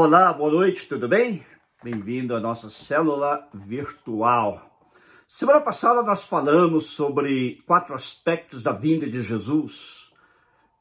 Olá, 0.00 0.32
boa 0.32 0.52
noite, 0.52 0.86
tudo 0.86 1.08
bem? 1.08 1.44
Bem-vindo 1.82 2.32
à 2.36 2.38
nossa 2.38 2.70
célula 2.70 3.48
virtual. 3.52 4.80
Semana 5.26 5.60
passada 5.60 6.04
nós 6.04 6.22
falamos 6.22 6.90
sobre 6.90 7.60
quatro 7.66 7.96
aspectos 7.96 8.62
da 8.62 8.70
vinda 8.70 9.08
de 9.08 9.20
Jesus 9.22 10.12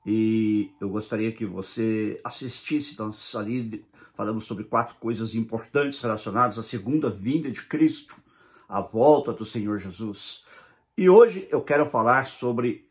e 0.05 0.71
eu 0.79 0.87
gostaria 0.87 1.31
que 1.31 1.47
você 1.47 2.21
assistisse. 2.23 2.95
Nós 2.99 3.33
ali 3.33 3.83
falamos 4.13 4.45
sobre 4.45 4.65
quatro 4.65 4.93
coisas 4.97 5.33
importantes 5.33 5.99
relacionadas 5.99 6.59
à 6.59 6.61
segunda 6.61 7.09
vinda 7.09 7.49
de 7.49 7.63
Cristo, 7.63 8.15
a 8.69 8.81
volta 8.81 9.33
do 9.33 9.45
Senhor 9.45 9.79
Jesus. 9.79 10.45
E 10.95 11.09
hoje 11.09 11.47
eu 11.49 11.63
quero 11.63 11.87
falar 11.87 12.27
sobre 12.27 12.87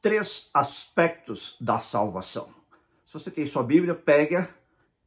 três 0.00 0.48
aspectos 0.54 1.56
da 1.60 1.80
salvação. 1.80 2.50
Se 3.04 3.14
você 3.14 3.32
tem 3.32 3.44
sua 3.48 3.64
Bíblia, 3.64 3.96
pega 3.96 4.48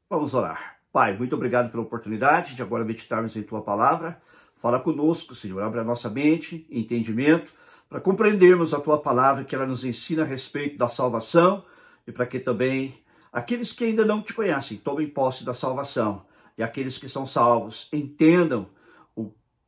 Vamos 0.10 0.34
orar. 0.34 0.80
Pai, 0.92 1.16
muito 1.16 1.36
obrigado 1.36 1.70
pela 1.70 1.84
oportunidade 1.84 2.56
de 2.56 2.64
agora 2.64 2.84
meditarmos 2.84 3.36
em 3.36 3.44
Tua 3.44 3.62
palavra. 3.62 4.20
Fala 4.56 4.80
conosco, 4.80 5.36
Senhor. 5.36 5.62
Abre 5.62 5.82
a 5.82 5.84
nossa 5.84 6.10
mente, 6.10 6.66
entendimento, 6.68 7.54
para 7.88 8.02
compreendermos 8.02 8.74
a 8.74 8.80
Tua 8.80 9.00
palavra, 9.00 9.44
que 9.44 9.54
ela 9.54 9.68
nos 9.68 9.84
ensina 9.84 10.24
a 10.24 10.26
respeito 10.26 10.80
da 10.80 10.88
salvação 10.88 11.64
e 12.08 12.12
para 12.12 12.26
que 12.26 12.40
também 12.40 13.04
aqueles 13.32 13.72
que 13.72 13.84
ainda 13.84 14.04
não 14.04 14.20
te 14.20 14.34
conhecem 14.34 14.78
tomem 14.78 15.08
posse 15.08 15.46
da 15.46 15.54
salvação 15.54 16.26
e 16.58 16.64
aqueles 16.64 16.98
que 16.98 17.08
são 17.08 17.24
salvos 17.24 17.88
entendam 17.94 18.68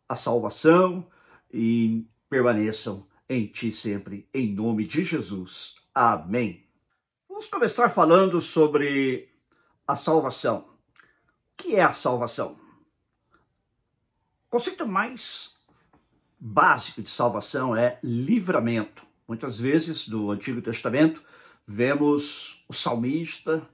a 0.09 0.15
salvação 0.15 1.07
e 1.53 2.07
permaneçam 2.27 3.05
em 3.29 3.45
Ti 3.45 3.71
sempre, 3.71 4.27
em 4.33 4.51
nome 4.53 4.85
de 4.85 5.03
Jesus. 5.03 5.75
Amém. 5.93 6.65
Vamos 7.29 7.45
começar 7.45 7.89
falando 7.89 8.41
sobre 8.41 9.30
a 9.87 9.95
salvação. 9.95 10.59
O 10.59 11.63
que 11.63 11.75
é 11.75 11.83
a 11.83 11.93
salvação? 11.93 12.55
O 14.47 14.49
conceito 14.49 14.87
mais 14.87 15.55
básico 16.39 17.01
de 17.01 17.09
salvação 17.09 17.75
é 17.75 17.99
livramento. 18.03 19.05
Muitas 19.27 19.59
vezes 19.59 20.07
no 20.07 20.31
Antigo 20.31 20.61
Testamento 20.61 21.23
vemos 21.65 22.65
o 22.67 22.73
salmista 22.73 23.67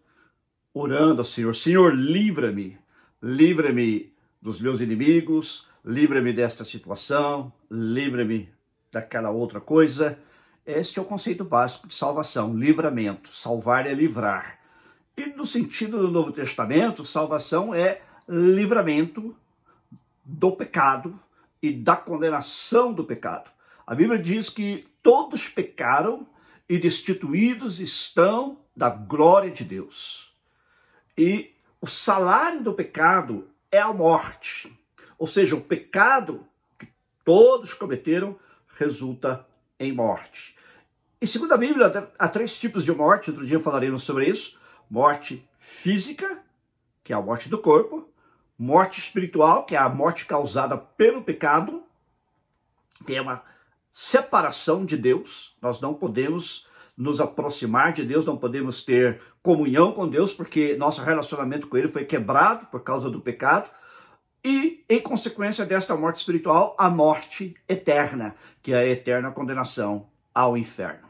orando 0.74 1.22
ao 1.22 1.26
Senhor: 1.26 1.56
Senhor, 1.56 1.96
livra-me, 1.96 2.78
livra-me 3.22 4.14
dos 4.42 4.62
meus 4.62 4.82
inimigos, 4.82 5.68
livra-me 5.84 6.34
desta 6.34 6.64
situação, 6.64 7.52
livra-me 7.72 8.50
daquela 8.92 9.30
outra 9.32 9.60
coisa. 9.60 10.20
Este 10.66 11.00
é 11.00 11.02
o 11.02 11.06
conceito 11.06 11.46
básico 11.46 11.88
de 11.88 11.96
salvação, 11.96 12.56
livramento. 12.56 13.30
Salvar 13.30 13.88
é 13.88 13.94
livrar. 13.94 14.57
E 15.18 15.26
no 15.26 15.48
sentido 15.48 15.98
do 15.98 16.12
Novo 16.12 16.32
Testamento, 16.32 17.04
salvação 17.04 17.74
é 17.74 18.02
livramento 18.30 19.36
do 20.24 20.52
pecado 20.52 21.20
e 21.60 21.72
da 21.72 21.96
condenação 21.96 22.94
do 22.94 23.04
pecado. 23.04 23.50
A 23.88 23.96
Bíblia 23.96 24.20
diz 24.20 24.48
que 24.48 24.88
todos 25.02 25.50
pecaram 25.50 26.28
e 26.70 26.78
destituídos 26.78 27.80
estão 27.80 28.60
da 28.76 28.92
glória 28.92 29.50
de 29.50 29.64
Deus. 29.64 30.36
E 31.18 31.52
o 31.82 31.88
salário 31.88 32.62
do 32.62 32.74
pecado 32.74 33.50
é 33.72 33.80
a 33.80 33.92
morte. 33.92 34.72
Ou 35.18 35.26
seja, 35.26 35.56
o 35.56 35.62
pecado 35.62 36.46
que 36.78 36.88
todos 37.26 37.74
cometeram 37.74 38.38
resulta 38.78 39.48
em 39.80 39.92
morte. 39.92 40.56
E 41.20 41.26
segundo 41.26 41.54
a 41.54 41.58
Bíblia, 41.58 42.12
há 42.20 42.28
três 42.28 42.60
tipos 42.60 42.86
de 42.86 42.92
morte, 42.92 43.32
outro 43.32 43.48
dia 43.48 43.60
falaremos 43.60 44.04
sobre 44.04 44.30
isso 44.30 44.57
morte 44.90 45.48
física, 45.60 46.44
que 47.04 47.14
é 47.14 47.16
a 47.16 47.22
morte 47.22 47.50
do 47.50 47.58
corpo, 47.58 48.10
morte 48.58 49.00
espiritual, 49.00 49.66
que 49.66 49.76
é 49.76 49.80
a 49.80 49.90
morte 49.90 50.26
causada 50.26 50.78
pelo 50.78 51.22
pecado, 51.22 51.84
que 53.06 53.16
é 53.16 53.22
uma 53.22 53.44
separação 53.92 54.86
de 54.86 54.98
Deus. 54.98 55.56
Nós 55.62 55.80
não 55.80 55.94
podemos 55.94 56.68
nos 56.96 57.22
aproximar 57.22 57.94
de 57.94 58.04
Deus, 58.04 58.26
não 58.26 58.38
podemos 58.38 58.84
ter 58.84 59.22
comunhão 59.44 59.92
com 59.92 60.08
Deus, 60.08 60.34
porque 60.34 60.76
nosso 60.76 61.02
relacionamento 61.04 61.68
com 61.68 61.78
Ele 61.78 61.88
foi 61.88 62.06
quebrado 62.06 62.66
por 62.68 62.82
causa 62.84 63.10
do 63.10 63.22
pecado. 63.22 63.70
E, 64.44 64.84
em 64.90 65.02
consequência 65.02 65.66
desta 65.66 65.96
morte 65.96 66.18
espiritual, 66.18 66.76
a 66.78 66.90
morte 66.90 67.56
eterna, 67.68 68.36
que 68.62 68.74
é 68.74 68.78
a 68.78 68.88
eterna 68.88 69.32
condenação 69.32 70.08
ao 70.34 70.58
inferno. 70.58 71.07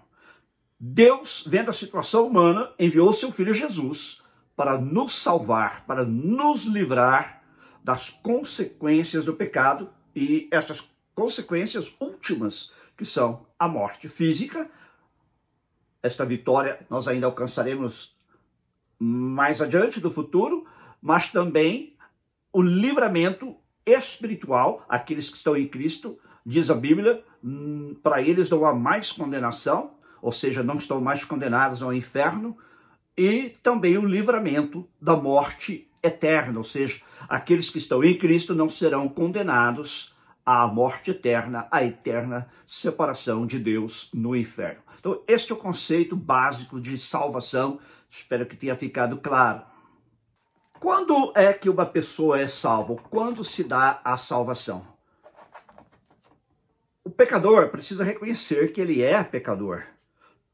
Deus, 0.80 1.44
vendo 1.48 1.70
a 1.70 1.74
situação 1.74 2.28
humana, 2.28 2.72
enviou 2.78 3.12
seu 3.12 3.32
filho 3.32 3.54
Jesus 3.54 4.22
para 4.56 4.78
nos 4.78 5.16
salvar, 5.16 5.86
para 5.86 6.04
nos 6.04 6.66
livrar 6.66 7.44
das 7.84 8.10
consequências 8.10 9.26
do 9.26 9.34
pecado 9.34 9.90
e 10.16 10.48
estas 10.52 10.90
consequências 11.16 11.96
últimas, 12.00 12.72
que 12.96 13.06
são 13.06 13.46
a 13.58 13.68
morte 13.68 14.08
física. 14.08 14.70
Esta 16.02 16.26
vitória 16.26 16.86
nós 16.90 17.08
ainda 17.08 17.26
alcançaremos 17.26 18.16
mais 19.00 19.62
adiante 19.62 20.00
do 20.00 20.12
futuro, 20.12 20.68
mas 21.02 21.32
também 21.32 21.96
o 22.52 22.62
livramento 22.62 23.56
espiritual, 23.86 24.86
aqueles 24.90 25.30
que 25.30 25.38
estão 25.38 25.56
em 25.56 25.68
Cristo, 25.68 26.20
diz 26.46 26.70
a 26.70 26.76
Bíblia, 26.76 27.24
hum, 27.44 27.96
para 28.02 28.22
eles 28.22 28.50
não 28.50 28.66
há 28.66 28.74
mais 28.74 29.12
condenação, 29.12 29.97
ou 30.22 30.32
seja, 30.32 30.64
não 30.64 30.78
estão 30.78 31.00
mais 31.02 31.24
condenados 31.24 31.82
ao 31.82 31.94
inferno, 31.94 32.58
e 33.18 33.56
também 33.64 33.98
o 33.98 34.06
livramento 34.06 34.88
da 35.02 35.16
morte 35.16 35.90
eterna, 36.04 36.60
ou 36.60 36.64
seja, 36.64 37.02
aqueles 37.28 37.70
que 37.70 37.80
estão 37.80 38.04
em 38.04 38.18
Cristo 38.18 38.54
não 38.54 38.70
serão 38.70 39.10
condenados 39.10 40.16
à 40.46 40.68
morte 40.68 41.12
eterna, 41.12 41.68
à 41.72 41.84
eterna 41.84 42.48
separação 42.66 43.46
de 43.46 43.60
Deus 43.60 44.10
no 44.14 44.36
inferno. 44.36 44.82
Então, 45.00 45.22
este 45.28 45.52
é 45.52 45.56
o 45.56 45.58
conceito 45.58 46.16
básico 46.16 46.80
de 46.80 46.98
salvação, 46.98 47.80
espero 48.10 48.46
que 48.46 48.56
tenha 48.56 48.76
ficado 48.76 49.18
claro. 49.18 49.62
Quando 50.80 51.34
é 51.36 51.52
que 51.54 51.70
uma 51.70 51.86
pessoa 51.86 52.40
é 52.40 52.48
salva? 52.48 52.96
Quando 53.10 53.44
se 53.44 53.64
dá 53.64 54.00
a 54.04 54.16
salvação? 54.16 54.86
O 57.04 57.10
pecador 57.10 57.70
precisa 57.70 58.04
reconhecer 58.04 58.72
que 58.74 58.82
ele 58.82 59.02
é 59.02 59.24
pecador 59.24 59.84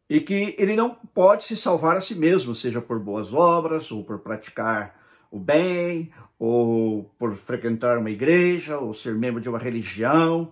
e 0.09 0.19
que 0.19 0.55
ele 0.57 0.75
não 0.75 0.95
pode 1.13 1.45
se 1.45 1.55
salvar 1.55 1.97
a 1.97 2.01
si 2.01 2.15
mesmo, 2.15 2.53
seja 2.53 2.81
por 2.81 2.99
boas 2.99 3.33
obras, 3.33 3.91
ou 3.91 4.03
por 4.03 4.19
praticar 4.19 4.95
o 5.31 5.39
bem, 5.39 6.11
ou 6.37 7.05
por 7.17 7.35
frequentar 7.35 7.97
uma 7.97 8.11
igreja, 8.11 8.77
ou 8.77 8.93
ser 8.93 9.15
membro 9.15 9.41
de 9.41 9.49
uma 9.49 9.57
religião. 9.57 10.51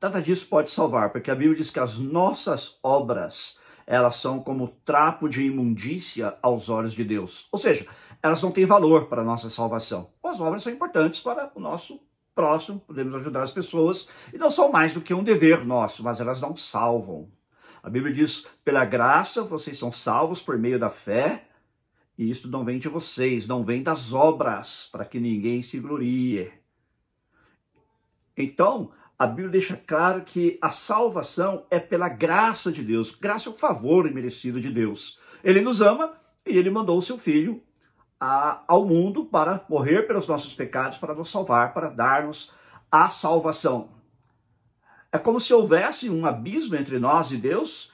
Nada 0.00 0.20
disso 0.20 0.48
pode 0.48 0.70
salvar, 0.70 1.10
porque 1.10 1.30
a 1.30 1.34
Bíblia 1.34 1.56
diz 1.56 1.70
que 1.70 1.80
as 1.80 1.98
nossas 1.98 2.78
obras, 2.82 3.58
elas 3.86 4.16
são 4.16 4.40
como 4.40 4.68
trapo 4.84 5.28
de 5.28 5.44
imundícia 5.44 6.36
aos 6.42 6.68
olhos 6.68 6.92
de 6.92 7.04
Deus. 7.04 7.48
Ou 7.52 7.58
seja, 7.58 7.86
elas 8.22 8.42
não 8.42 8.50
têm 8.50 8.66
valor 8.66 9.06
para 9.06 9.22
a 9.22 9.24
nossa 9.24 9.50
salvação. 9.50 10.10
As 10.24 10.40
obras 10.40 10.62
são 10.62 10.72
importantes 10.72 11.20
para 11.20 11.52
o 11.54 11.60
nosso 11.60 12.00
próximo, 12.34 12.80
podemos 12.80 13.14
ajudar 13.14 13.42
as 13.42 13.50
pessoas, 13.50 14.08
e 14.32 14.38
não 14.38 14.50
são 14.50 14.70
mais 14.70 14.92
do 14.92 15.00
que 15.00 15.14
um 15.14 15.24
dever 15.24 15.64
nosso, 15.64 16.02
mas 16.02 16.20
elas 16.20 16.40
não 16.40 16.56
salvam. 16.56 17.28
A 17.86 17.88
Bíblia 17.88 18.12
diz: 18.12 18.48
pela 18.64 18.84
graça 18.84 19.44
vocês 19.44 19.78
são 19.78 19.92
salvos 19.92 20.42
por 20.42 20.58
meio 20.58 20.76
da 20.76 20.90
fé, 20.90 21.46
e 22.18 22.28
isto 22.28 22.48
não 22.48 22.64
vem 22.64 22.80
de 22.80 22.88
vocês, 22.88 23.46
não 23.46 23.62
vem 23.62 23.80
das 23.80 24.12
obras, 24.12 24.88
para 24.90 25.04
que 25.04 25.20
ninguém 25.20 25.62
se 25.62 25.78
glorie. 25.78 26.52
Então, 28.36 28.90
a 29.16 29.24
Bíblia 29.24 29.50
deixa 29.50 29.76
claro 29.76 30.22
que 30.22 30.58
a 30.60 30.68
salvação 30.68 31.64
é 31.70 31.78
pela 31.78 32.08
graça 32.08 32.72
de 32.72 32.82
Deus. 32.82 33.14
Graça 33.14 33.48
é 33.48 33.52
o 33.52 33.56
favor 33.56 34.04
imerecido 34.04 34.60
de 34.60 34.72
Deus. 34.72 35.20
Ele 35.44 35.60
nos 35.60 35.80
ama 35.80 36.14
e 36.44 36.58
ele 36.58 36.70
mandou 36.70 36.98
o 36.98 37.02
seu 37.02 37.16
filho 37.16 37.62
a, 38.18 38.64
ao 38.66 38.84
mundo 38.84 39.26
para 39.26 39.64
morrer 39.68 40.08
pelos 40.08 40.26
nossos 40.26 40.54
pecados, 40.54 40.98
para 40.98 41.14
nos 41.14 41.30
salvar, 41.30 41.72
para 41.72 41.88
dar-nos 41.88 42.52
a 42.90 43.08
salvação. 43.08 43.95
É 45.12 45.18
como 45.18 45.40
se 45.40 45.52
houvesse 45.52 46.10
um 46.10 46.26
abismo 46.26 46.76
entre 46.76 46.98
nós 46.98 47.30
e 47.32 47.36
Deus, 47.36 47.92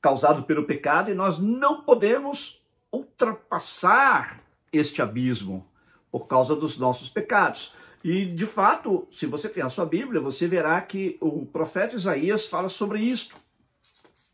causado 0.00 0.42
pelo 0.44 0.64
pecado, 0.64 1.10
e 1.10 1.14
nós 1.14 1.38
não 1.38 1.82
podemos 1.82 2.62
ultrapassar 2.92 4.42
este 4.72 5.02
abismo 5.02 5.66
por 6.10 6.26
causa 6.26 6.56
dos 6.56 6.78
nossos 6.78 7.08
pecados. 7.08 7.74
E, 8.02 8.24
de 8.24 8.46
fato, 8.46 9.06
se 9.10 9.26
você 9.26 9.48
tem 9.48 9.62
a 9.62 9.68
sua 9.68 9.84
Bíblia, 9.84 10.20
você 10.20 10.46
verá 10.46 10.80
que 10.80 11.18
o 11.20 11.44
profeta 11.44 11.96
Isaías 11.96 12.46
fala 12.46 12.68
sobre 12.68 13.00
isto. 13.00 13.36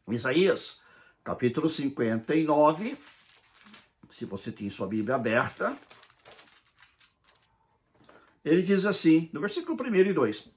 Isaías, 0.08 0.78
capítulo 1.22 1.68
59, 1.68 2.96
se 4.10 4.24
você 4.24 4.52
tem 4.52 4.68
sua 4.68 4.86
Bíblia 4.86 5.14
aberta, 5.14 5.76
ele 8.44 8.62
diz 8.62 8.84
assim, 8.84 9.30
no 9.32 9.40
versículo 9.40 9.76
1 9.82 9.94
e 9.96 10.12
2: 10.12 10.53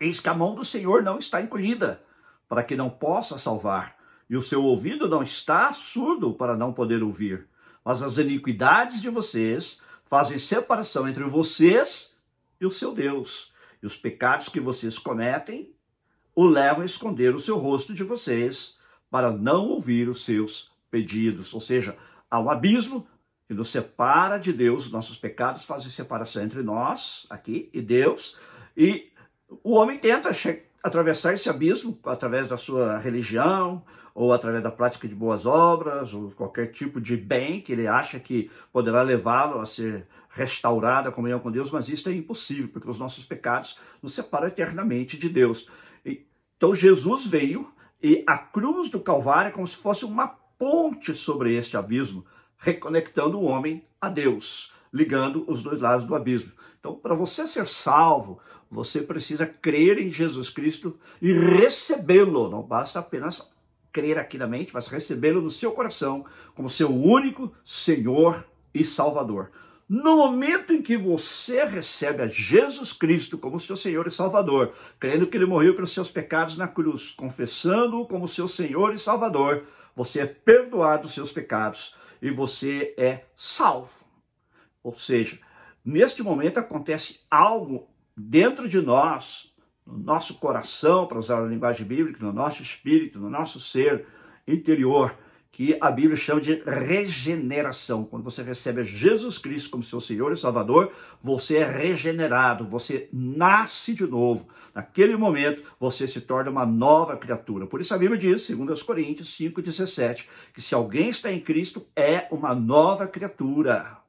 Eis 0.00 0.18
que 0.18 0.28
a 0.28 0.34
mão 0.34 0.54
do 0.54 0.64
Senhor 0.64 1.02
não 1.02 1.18
está 1.18 1.42
encolhida, 1.42 2.02
para 2.48 2.64
que 2.64 2.74
não 2.74 2.88
possa 2.88 3.38
salvar, 3.38 3.96
e 4.28 4.36
o 4.36 4.42
seu 4.42 4.64
ouvido 4.64 5.08
não 5.08 5.22
está 5.22 5.72
surdo 5.72 6.32
para 6.32 6.56
não 6.56 6.72
poder 6.72 7.02
ouvir. 7.02 7.46
Mas 7.84 8.02
as 8.02 8.16
iniquidades 8.16 9.02
de 9.02 9.10
vocês 9.10 9.80
fazem 10.04 10.38
separação 10.38 11.06
entre 11.06 11.24
vocês 11.24 12.14
e 12.60 12.66
o 12.66 12.70
seu 12.70 12.92
Deus. 12.92 13.52
E 13.82 13.86
os 13.86 13.96
pecados 13.96 14.48
que 14.48 14.60
vocês 14.60 14.98
cometem 14.98 15.74
o 16.34 16.46
levam 16.46 16.82
a 16.82 16.86
esconder 16.86 17.34
o 17.34 17.40
seu 17.40 17.58
rosto 17.58 17.92
de 17.92 18.02
vocês 18.04 18.76
para 19.10 19.30
não 19.30 19.68
ouvir 19.68 20.08
os 20.08 20.24
seus 20.24 20.72
pedidos. 20.90 21.52
Ou 21.52 21.60
seja, 21.60 21.96
há 22.30 22.40
um 22.40 22.50
abismo 22.50 23.06
que 23.46 23.54
nos 23.54 23.70
separa 23.70 24.38
de 24.38 24.52
Deus, 24.52 24.90
nossos 24.90 25.18
pecados 25.18 25.64
fazem 25.64 25.90
separação 25.90 26.42
entre 26.42 26.62
nós, 26.62 27.26
aqui, 27.28 27.68
e 27.72 27.82
Deus, 27.82 28.36
e 28.76 29.09
o 29.62 29.74
homem 29.74 29.98
tenta 29.98 30.30
atravessar 30.82 31.34
esse 31.34 31.48
abismo 31.48 31.98
através 32.04 32.48
da 32.48 32.56
sua 32.56 32.98
religião, 32.98 33.82
ou 34.14 34.32
através 34.32 34.62
da 34.62 34.70
prática 34.70 35.06
de 35.06 35.14
boas 35.14 35.46
obras, 35.46 36.12
ou 36.12 36.30
qualquer 36.32 36.72
tipo 36.72 37.00
de 37.00 37.16
bem 37.16 37.60
que 37.60 37.72
ele 37.72 37.86
acha 37.86 38.18
que 38.18 38.50
poderá 38.72 39.02
levá-lo 39.02 39.60
a 39.60 39.66
ser 39.66 40.06
restaurado 40.30 41.08
a 41.08 41.12
comunhão 41.12 41.40
com 41.40 41.50
Deus, 41.50 41.70
mas 41.70 41.88
isso 41.88 42.08
é 42.08 42.12
impossível, 42.12 42.68
porque 42.68 42.88
os 42.88 42.98
nossos 42.98 43.24
pecados 43.24 43.78
nos 44.02 44.14
separam 44.14 44.46
eternamente 44.46 45.18
de 45.18 45.28
Deus. 45.28 45.68
Então 46.56 46.74
Jesus 46.74 47.26
veio 47.26 47.72
e 48.02 48.24
a 48.26 48.38
cruz 48.38 48.90
do 48.90 49.00
Calvário 49.00 49.48
é 49.48 49.52
como 49.52 49.66
se 49.66 49.76
fosse 49.76 50.04
uma 50.04 50.28
ponte 50.58 51.14
sobre 51.14 51.54
este 51.54 51.76
abismo, 51.76 52.24
reconectando 52.58 53.38
o 53.38 53.44
homem 53.44 53.82
a 54.00 54.08
Deus, 54.08 54.72
ligando 54.92 55.44
os 55.48 55.62
dois 55.62 55.80
lados 55.80 56.04
do 56.04 56.14
abismo. 56.14 56.52
Então, 56.78 56.94
para 56.94 57.14
você 57.14 57.46
ser 57.46 57.66
salvo, 57.66 58.40
você 58.70 59.02
precisa 59.02 59.46
crer 59.46 59.98
em 59.98 60.10
Jesus 60.10 60.48
Cristo 60.50 60.98
e 61.20 61.32
recebê-lo. 61.32 62.48
Não 62.48 62.62
basta 62.62 62.98
apenas 62.98 63.50
crer 63.92 64.18
aqui 64.18 64.38
na 64.38 64.46
mente, 64.46 64.72
mas 64.72 64.88
recebê-lo 64.88 65.40
no 65.40 65.50
seu 65.50 65.72
coração 65.72 66.24
como 66.54 66.70
seu 66.70 66.90
único 66.90 67.52
Senhor 67.62 68.46
e 68.72 68.84
Salvador. 68.84 69.50
No 69.88 70.18
momento 70.18 70.72
em 70.72 70.80
que 70.80 70.96
você 70.96 71.64
recebe 71.64 72.22
a 72.22 72.28
Jesus 72.28 72.92
Cristo 72.92 73.36
como 73.36 73.58
seu 73.58 73.76
Senhor 73.76 74.06
e 74.06 74.12
Salvador, 74.12 74.72
crendo 75.00 75.26
que 75.26 75.36
ele 75.36 75.46
morreu 75.46 75.74
pelos 75.74 75.92
seus 75.92 76.08
pecados 76.08 76.56
na 76.56 76.68
cruz, 76.68 77.10
confessando-o 77.10 78.06
como 78.06 78.28
seu 78.28 78.46
Senhor 78.46 78.94
e 78.94 79.00
Salvador, 79.00 79.64
você 79.96 80.20
é 80.20 80.26
perdoado 80.26 81.02
dos 81.02 81.12
seus 81.14 81.32
pecados 81.32 81.96
e 82.22 82.30
você 82.30 82.94
é 82.96 83.24
salvo. 83.34 83.90
Ou 84.82 84.98
seja, 84.98 85.38
neste 85.84 86.22
momento 86.22 86.58
acontece 86.58 87.20
algo 87.30 87.88
dentro 88.16 88.68
de 88.68 88.80
nós, 88.80 89.54
no 89.86 89.98
nosso 89.98 90.34
coração, 90.34 91.06
para 91.06 91.18
usar 91.18 91.42
a 91.42 91.46
linguagem 91.46 91.86
bíblica, 91.86 92.24
no 92.24 92.32
nosso 92.32 92.62
espírito, 92.62 93.18
no 93.18 93.30
nosso 93.30 93.60
ser 93.60 94.06
interior, 94.46 95.16
que 95.52 95.76
a 95.80 95.90
Bíblia 95.90 96.16
chama 96.16 96.40
de 96.40 96.62
regeneração. 96.64 98.04
Quando 98.04 98.22
você 98.22 98.42
recebe 98.42 98.84
Jesus 98.84 99.36
Cristo 99.36 99.70
como 99.70 99.82
seu 99.82 100.00
Senhor 100.00 100.32
e 100.32 100.36
Salvador, 100.36 100.92
você 101.20 101.58
é 101.58 101.70
regenerado, 101.70 102.66
você 102.66 103.08
nasce 103.12 103.92
de 103.92 104.06
novo. 104.06 104.48
Naquele 104.74 105.16
momento, 105.16 105.62
você 105.78 106.06
se 106.06 106.20
torna 106.20 106.50
uma 106.50 106.64
nova 106.64 107.16
criatura. 107.16 107.66
Por 107.66 107.80
isso 107.80 107.92
a 107.92 107.98
Bíblia 107.98 108.18
diz, 108.18 108.42
segundo 108.42 108.72
os 108.72 108.82
Coríntios 108.82 109.36
5:17, 109.36 110.28
que 110.54 110.62
se 110.62 110.74
alguém 110.74 111.10
está 111.10 111.32
em 111.32 111.40
Cristo, 111.40 111.84
é 111.96 112.28
uma 112.30 112.54
nova 112.54 113.08
criatura. 113.08 113.99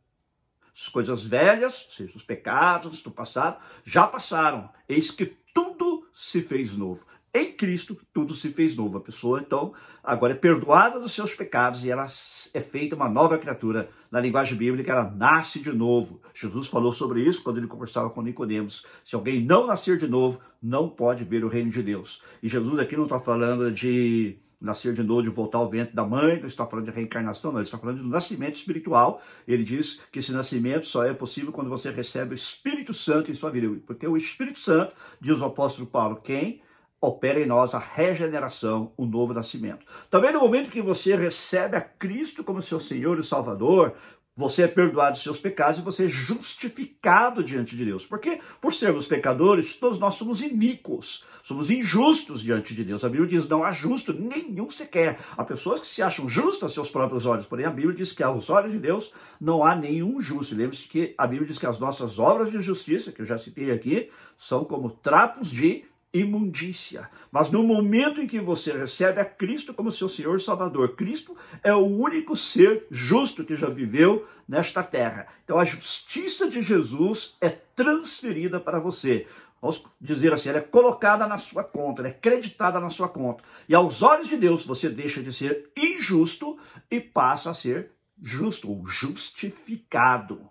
As 0.73 0.87
coisas 0.87 1.23
velhas, 1.23 1.87
seja 1.89 2.17
os 2.17 2.23
pecados 2.23 3.01
do 3.01 3.11
passado, 3.11 3.61
já 3.83 4.07
passaram. 4.07 4.69
Eis 4.87 5.11
que 5.11 5.25
tudo 5.53 6.07
se 6.13 6.41
fez 6.41 6.73
novo. 6.73 7.05
Em 7.33 7.53
Cristo, 7.53 7.97
tudo 8.13 8.35
se 8.35 8.49
fez 8.49 8.75
novo. 8.75 8.97
A 8.97 9.01
pessoa, 9.01 9.39
então, 9.39 9.73
agora 10.03 10.33
é 10.33 10.35
perdoada 10.35 10.99
dos 10.99 11.13
seus 11.13 11.33
pecados 11.33 11.85
e 11.85 11.89
ela 11.89 12.05
é 12.53 12.59
feita 12.59 12.93
uma 12.93 13.07
nova 13.07 13.37
criatura. 13.37 13.89
Na 14.11 14.19
linguagem 14.19 14.57
bíblica, 14.57 14.91
ela 14.91 15.09
nasce 15.09 15.61
de 15.61 15.71
novo. 15.71 16.21
Jesus 16.33 16.67
falou 16.67 16.91
sobre 16.91 17.21
isso 17.21 17.41
quando 17.41 17.57
ele 17.57 17.67
conversava 17.67 18.09
com 18.09 18.21
Nicodemos. 18.21 18.85
Se 19.05 19.15
alguém 19.15 19.41
não 19.41 19.65
nascer 19.65 19.97
de 19.97 20.09
novo, 20.09 20.41
não 20.61 20.89
pode 20.89 21.23
ver 21.23 21.45
o 21.45 21.47
reino 21.47 21.69
de 21.69 21.81
Deus. 21.81 22.21
E 22.43 22.49
Jesus 22.49 22.77
aqui 22.79 22.97
não 22.97 23.05
está 23.05 23.17
falando 23.17 23.71
de 23.71 24.37
nascer 24.59 24.93
de 24.93 25.01
novo, 25.01 25.23
de 25.23 25.29
voltar 25.29 25.59
ao 25.59 25.69
ventre 25.69 25.95
da 25.95 26.05
mãe, 26.05 26.37
não 26.37 26.47
está 26.47 26.67
falando 26.67 26.85
de 26.85 26.91
reencarnação, 26.91 27.51
não, 27.51 27.59
ele 27.59 27.67
está 27.67 27.77
falando 27.77 28.03
de 28.03 28.09
nascimento 28.09 28.55
espiritual. 28.55 29.21
Ele 29.47 29.63
diz 29.63 30.01
que 30.11 30.19
esse 30.19 30.33
nascimento 30.33 30.85
só 30.85 31.05
é 31.05 31.13
possível 31.13 31.53
quando 31.53 31.69
você 31.69 31.89
recebe 31.89 32.33
o 32.33 32.35
Espírito 32.35 32.93
Santo 32.93 33.31
em 33.31 33.33
sua 33.33 33.49
vida. 33.49 33.73
Porque 33.87 34.05
o 34.05 34.17
Espírito 34.17 34.59
Santo, 34.59 34.93
diz 35.21 35.39
o 35.39 35.45
apóstolo 35.45 35.87
Paulo, 35.87 36.17
quem 36.17 36.61
opera 37.01 37.41
em 37.41 37.47
nós 37.47 37.73
a 37.73 37.79
regeneração, 37.79 38.93
o 38.95 39.05
novo 39.07 39.33
nascimento. 39.33 39.85
Também 40.09 40.31
no 40.31 40.39
momento 40.39 40.69
que 40.69 40.81
você 40.81 41.15
recebe 41.15 41.75
a 41.75 41.81
Cristo 41.81 42.43
como 42.43 42.61
seu 42.61 42.79
Senhor 42.79 43.17
e 43.17 43.23
Salvador, 43.23 43.95
você 44.35 44.63
é 44.63 44.67
perdoado 44.67 45.13
dos 45.13 45.23
seus 45.23 45.39
pecados 45.39 45.79
e 45.79 45.83
você 45.83 46.05
é 46.05 46.07
justificado 46.07 47.43
diante 47.43 47.75
de 47.75 47.83
Deus. 47.83 48.05
Porque, 48.05 48.39
por 48.61 48.73
sermos 48.73 49.05
pecadores, 49.05 49.75
todos 49.75 49.99
nós 49.99 50.13
somos 50.13 50.41
iníquos, 50.41 51.25
somos 51.43 51.69
injustos 51.69 52.41
diante 52.41 52.73
de 52.73 52.83
Deus. 52.83 53.03
A 53.03 53.09
Bíblia 53.09 53.27
diz: 53.27 53.47
não 53.47 53.63
há 53.63 53.71
justo 53.73 54.13
nenhum 54.13 54.69
sequer. 54.69 55.19
Há 55.35 55.43
pessoas 55.43 55.81
que 55.81 55.87
se 55.87 56.01
acham 56.01 56.29
justas 56.29 56.63
aos 56.63 56.73
seus 56.73 56.89
próprios 56.89 57.25
olhos, 57.25 57.45
porém 57.45 57.65
a 57.65 57.71
Bíblia 57.71 57.93
diz 57.95 58.13
que 58.13 58.23
aos 58.23 58.49
olhos 58.49 58.71
de 58.71 58.79
Deus 58.79 59.11
não 59.39 59.65
há 59.65 59.75
nenhum 59.75 60.21
justo. 60.21 60.55
Lembre-se 60.55 60.87
que 60.87 61.13
a 61.17 61.27
Bíblia 61.27 61.47
diz 61.47 61.59
que 61.59 61.65
as 61.65 61.77
nossas 61.77 62.17
obras 62.17 62.51
de 62.51 62.61
justiça, 62.61 63.11
que 63.11 63.21
eu 63.21 63.25
já 63.25 63.37
citei 63.37 63.69
aqui, 63.69 64.09
são 64.37 64.63
como 64.63 64.89
trapos 64.89 65.51
de 65.51 65.83
imundícia. 66.13 67.09
Mas 67.31 67.49
no 67.49 67.63
momento 67.63 68.21
em 68.21 68.27
que 68.27 68.39
você 68.39 68.71
recebe 68.71 69.19
a 69.19 69.25
Cristo 69.25 69.73
como 69.73 69.91
seu 69.91 70.09
Senhor 70.09 70.37
e 70.37 70.41
Salvador, 70.41 70.95
Cristo 70.95 71.35
é 71.63 71.73
o 71.73 71.85
único 71.85 72.35
ser 72.35 72.85
justo 72.91 73.43
que 73.43 73.55
já 73.55 73.69
viveu 73.69 74.27
nesta 74.47 74.83
terra. 74.83 75.27
Então 75.43 75.57
a 75.57 75.65
justiça 75.65 76.49
de 76.49 76.61
Jesus 76.61 77.37
é 77.39 77.49
transferida 77.49 78.59
para 78.59 78.79
você. 78.79 79.27
Vamos 79.61 79.83
dizer 80.01 80.33
assim, 80.33 80.49
ela 80.49 80.57
é 80.57 80.61
colocada 80.61 81.27
na 81.27 81.37
sua 81.37 81.63
conta, 81.63 82.01
ela 82.01 82.09
é 82.09 82.13
creditada 82.13 82.79
na 82.79 82.89
sua 82.89 83.07
conta. 83.07 83.43
E 83.69 83.75
aos 83.75 84.01
olhos 84.01 84.27
de 84.27 84.35
Deus, 84.35 84.65
você 84.65 84.89
deixa 84.89 85.21
de 85.21 85.31
ser 85.31 85.69
injusto 85.77 86.57
e 86.89 86.99
passa 86.99 87.51
a 87.51 87.53
ser 87.53 87.91
justo 88.19 88.71
ou 88.71 88.85
justificado. 88.87 90.49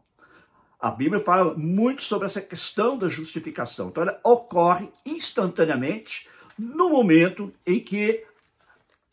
A 0.80 0.90
Bíblia 0.90 1.20
fala 1.20 1.54
muito 1.54 2.02
sobre 2.02 2.26
essa 2.26 2.40
questão 2.40 2.96
da 2.96 3.06
justificação. 3.06 3.88
Então, 3.88 4.02
ela 4.02 4.18
ocorre 4.24 4.88
instantaneamente 5.04 6.26
no 6.58 6.88
momento 6.88 7.52
em 7.66 7.80
que 7.80 8.24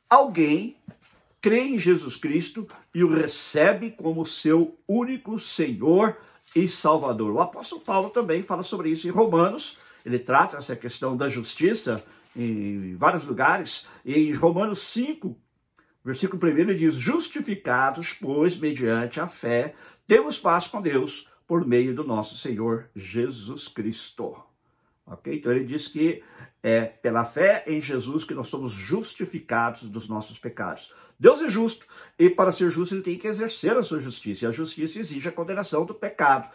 alguém 0.09 0.77
crê 1.41 1.59
em 1.59 1.77
Jesus 1.77 2.15
Cristo 2.15 2.65
e 2.95 3.03
o 3.03 3.13
recebe 3.13 3.91
como 3.91 4.25
seu 4.25 4.77
único 4.87 5.37
Senhor 5.37 6.15
e 6.55 6.69
Salvador. 6.69 7.31
O 7.33 7.41
apóstolo 7.41 7.81
Paulo 7.81 8.11
também 8.11 8.41
fala 8.41 8.63
sobre 8.63 8.89
isso 8.89 9.05
em 9.05 9.11
Romanos. 9.11 9.77
Ele 10.05 10.19
trata 10.19 10.55
essa 10.55 10.73
questão 10.73 11.17
da 11.17 11.27
justiça 11.27 12.01
em 12.33 12.95
vários 12.95 13.25
lugares. 13.25 13.85
Em 14.05 14.31
Romanos 14.31 14.79
5, 14.83 15.37
versículo 16.03 16.41
1, 16.41 16.47
ele 16.59 16.75
diz: 16.75 16.95
Justificados, 16.95 18.13
pois, 18.13 18.55
mediante 18.55 19.19
a 19.19 19.27
fé, 19.27 19.75
temos 20.07 20.39
paz 20.39 20.65
com 20.67 20.81
Deus 20.81 21.27
por 21.47 21.65
meio 21.65 21.95
do 21.95 22.03
nosso 22.03 22.37
Senhor 22.37 22.89
Jesus 22.93 23.67
Cristo. 23.69 24.35
Ok? 25.05 25.33
Então 25.33 25.51
ele 25.51 25.63
diz 25.63 25.87
que 25.87 26.21
é 26.61 26.81
pela 26.81 27.23
fé 27.23 27.63
em 27.65 27.79
Jesus 27.79 28.25
que 28.25 28.33
nós 28.33 28.47
somos 28.47 28.73
justificados 28.73 29.83
dos 29.83 30.09
nossos 30.09 30.37
pecados. 30.37 30.93
Deus 31.17 31.41
é 31.41 31.49
justo 31.49 31.87
e 32.19 32.29
para 32.29 32.51
ser 32.51 32.69
justo 32.69 32.93
ele 32.93 33.01
tem 33.01 33.17
que 33.17 33.27
exercer 33.27 33.75
a 33.77 33.81
sua 33.81 33.99
justiça. 33.99 34.43
E 34.43 34.47
a 34.47 34.51
justiça 34.51 34.99
exige 34.99 35.29
a 35.29 35.31
condenação 35.31 35.85
do 35.85 35.93
pecado 35.93 36.49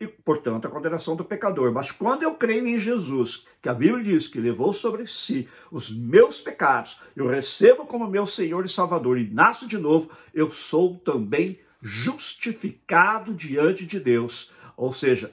e, 0.00 0.06
portanto, 0.06 0.66
a 0.66 0.70
condenação 0.70 1.16
do 1.16 1.24
pecador. 1.24 1.72
Mas 1.72 1.90
quando 1.90 2.22
eu 2.22 2.34
creio 2.34 2.66
em 2.66 2.78
Jesus, 2.78 3.44
que 3.60 3.68
a 3.68 3.74
Bíblia 3.74 4.04
diz 4.04 4.28
que 4.28 4.38
levou 4.38 4.72
sobre 4.72 5.06
si 5.06 5.48
os 5.70 5.90
meus 5.90 6.40
pecados, 6.40 7.00
eu 7.16 7.26
recebo 7.26 7.86
como 7.86 8.08
meu 8.08 8.26
Senhor 8.26 8.64
e 8.64 8.68
Salvador 8.68 9.18
e 9.18 9.28
nasço 9.28 9.66
de 9.66 9.78
novo, 9.78 10.10
eu 10.32 10.48
sou 10.50 10.98
também 10.98 11.58
justificado 11.86 13.32
diante 13.32 13.86
de 13.86 14.00
Deus. 14.00 14.50
Ou 14.76 14.92
seja, 14.92 15.32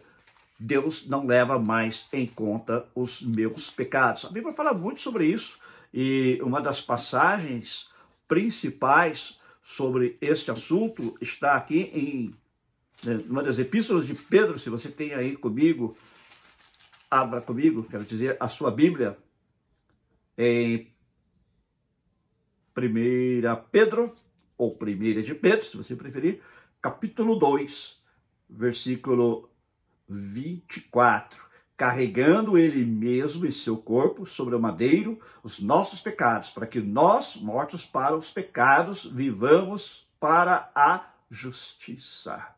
Deus 0.59 1.07
não 1.07 1.25
leva 1.25 1.57
mais 1.57 2.07
em 2.13 2.27
conta 2.27 2.85
os 2.93 3.21
meus 3.23 3.71
pecados. 3.71 4.23
A 4.25 4.29
Bíblia 4.29 4.53
fala 4.53 4.71
muito 4.71 5.01
sobre 5.01 5.25
isso 5.25 5.59
e 5.91 6.39
uma 6.43 6.61
das 6.61 6.79
passagens 6.79 7.89
principais 8.27 9.41
sobre 9.63 10.15
este 10.21 10.51
assunto 10.51 11.17
está 11.19 11.55
aqui 11.55 11.89
em 11.93 12.33
né, 13.03 13.23
uma 13.27 13.41
das 13.41 13.57
epístolas 13.57 14.05
de 14.05 14.13
Pedro, 14.13 14.59
se 14.59 14.69
você 14.69 14.89
tem 14.89 15.13
aí 15.13 15.35
comigo, 15.35 15.97
abra 17.09 17.41
comigo, 17.41 17.83
quero 17.89 18.03
dizer, 18.03 18.37
a 18.39 18.47
sua 18.47 18.71
Bíblia, 18.71 19.17
em 20.37 20.87
1 22.77 23.63
Pedro, 23.71 24.15
ou 24.63 24.75
primeira 24.75 25.21
de 25.21 25.35
Pedro, 25.35 25.65
se 25.65 25.75
você 25.75 25.93
preferir, 25.93 26.41
capítulo 26.81 27.35
2, 27.35 28.01
versículo 28.49 29.49
24. 30.07 31.43
Carregando 31.75 32.57
ele 32.57 32.85
mesmo 32.85 33.45
em 33.45 33.51
seu 33.51 33.75
corpo 33.75 34.25
sobre 34.25 34.55
o 34.55 34.59
madeiro 34.59 35.19
os 35.43 35.59
nossos 35.59 35.99
pecados, 35.99 36.49
para 36.49 36.65
que 36.65 36.79
nós, 36.79 37.35
mortos 37.35 37.85
para 37.85 38.15
os 38.15 38.31
pecados, 38.31 39.03
vivamos 39.05 40.07
para 40.17 40.71
a 40.73 41.11
justiça. 41.29 42.55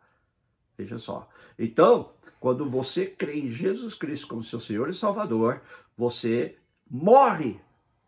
Veja 0.77 0.99
só. 0.99 1.27
Então, 1.57 2.13
quando 2.39 2.69
você 2.69 3.07
crê 3.07 3.39
em 3.39 3.47
Jesus 3.47 3.95
Cristo 3.95 4.27
como 4.27 4.43
seu 4.43 4.59
Senhor 4.59 4.89
e 4.89 4.93
Salvador, 4.93 5.61
você 5.97 6.55
morre 6.87 7.59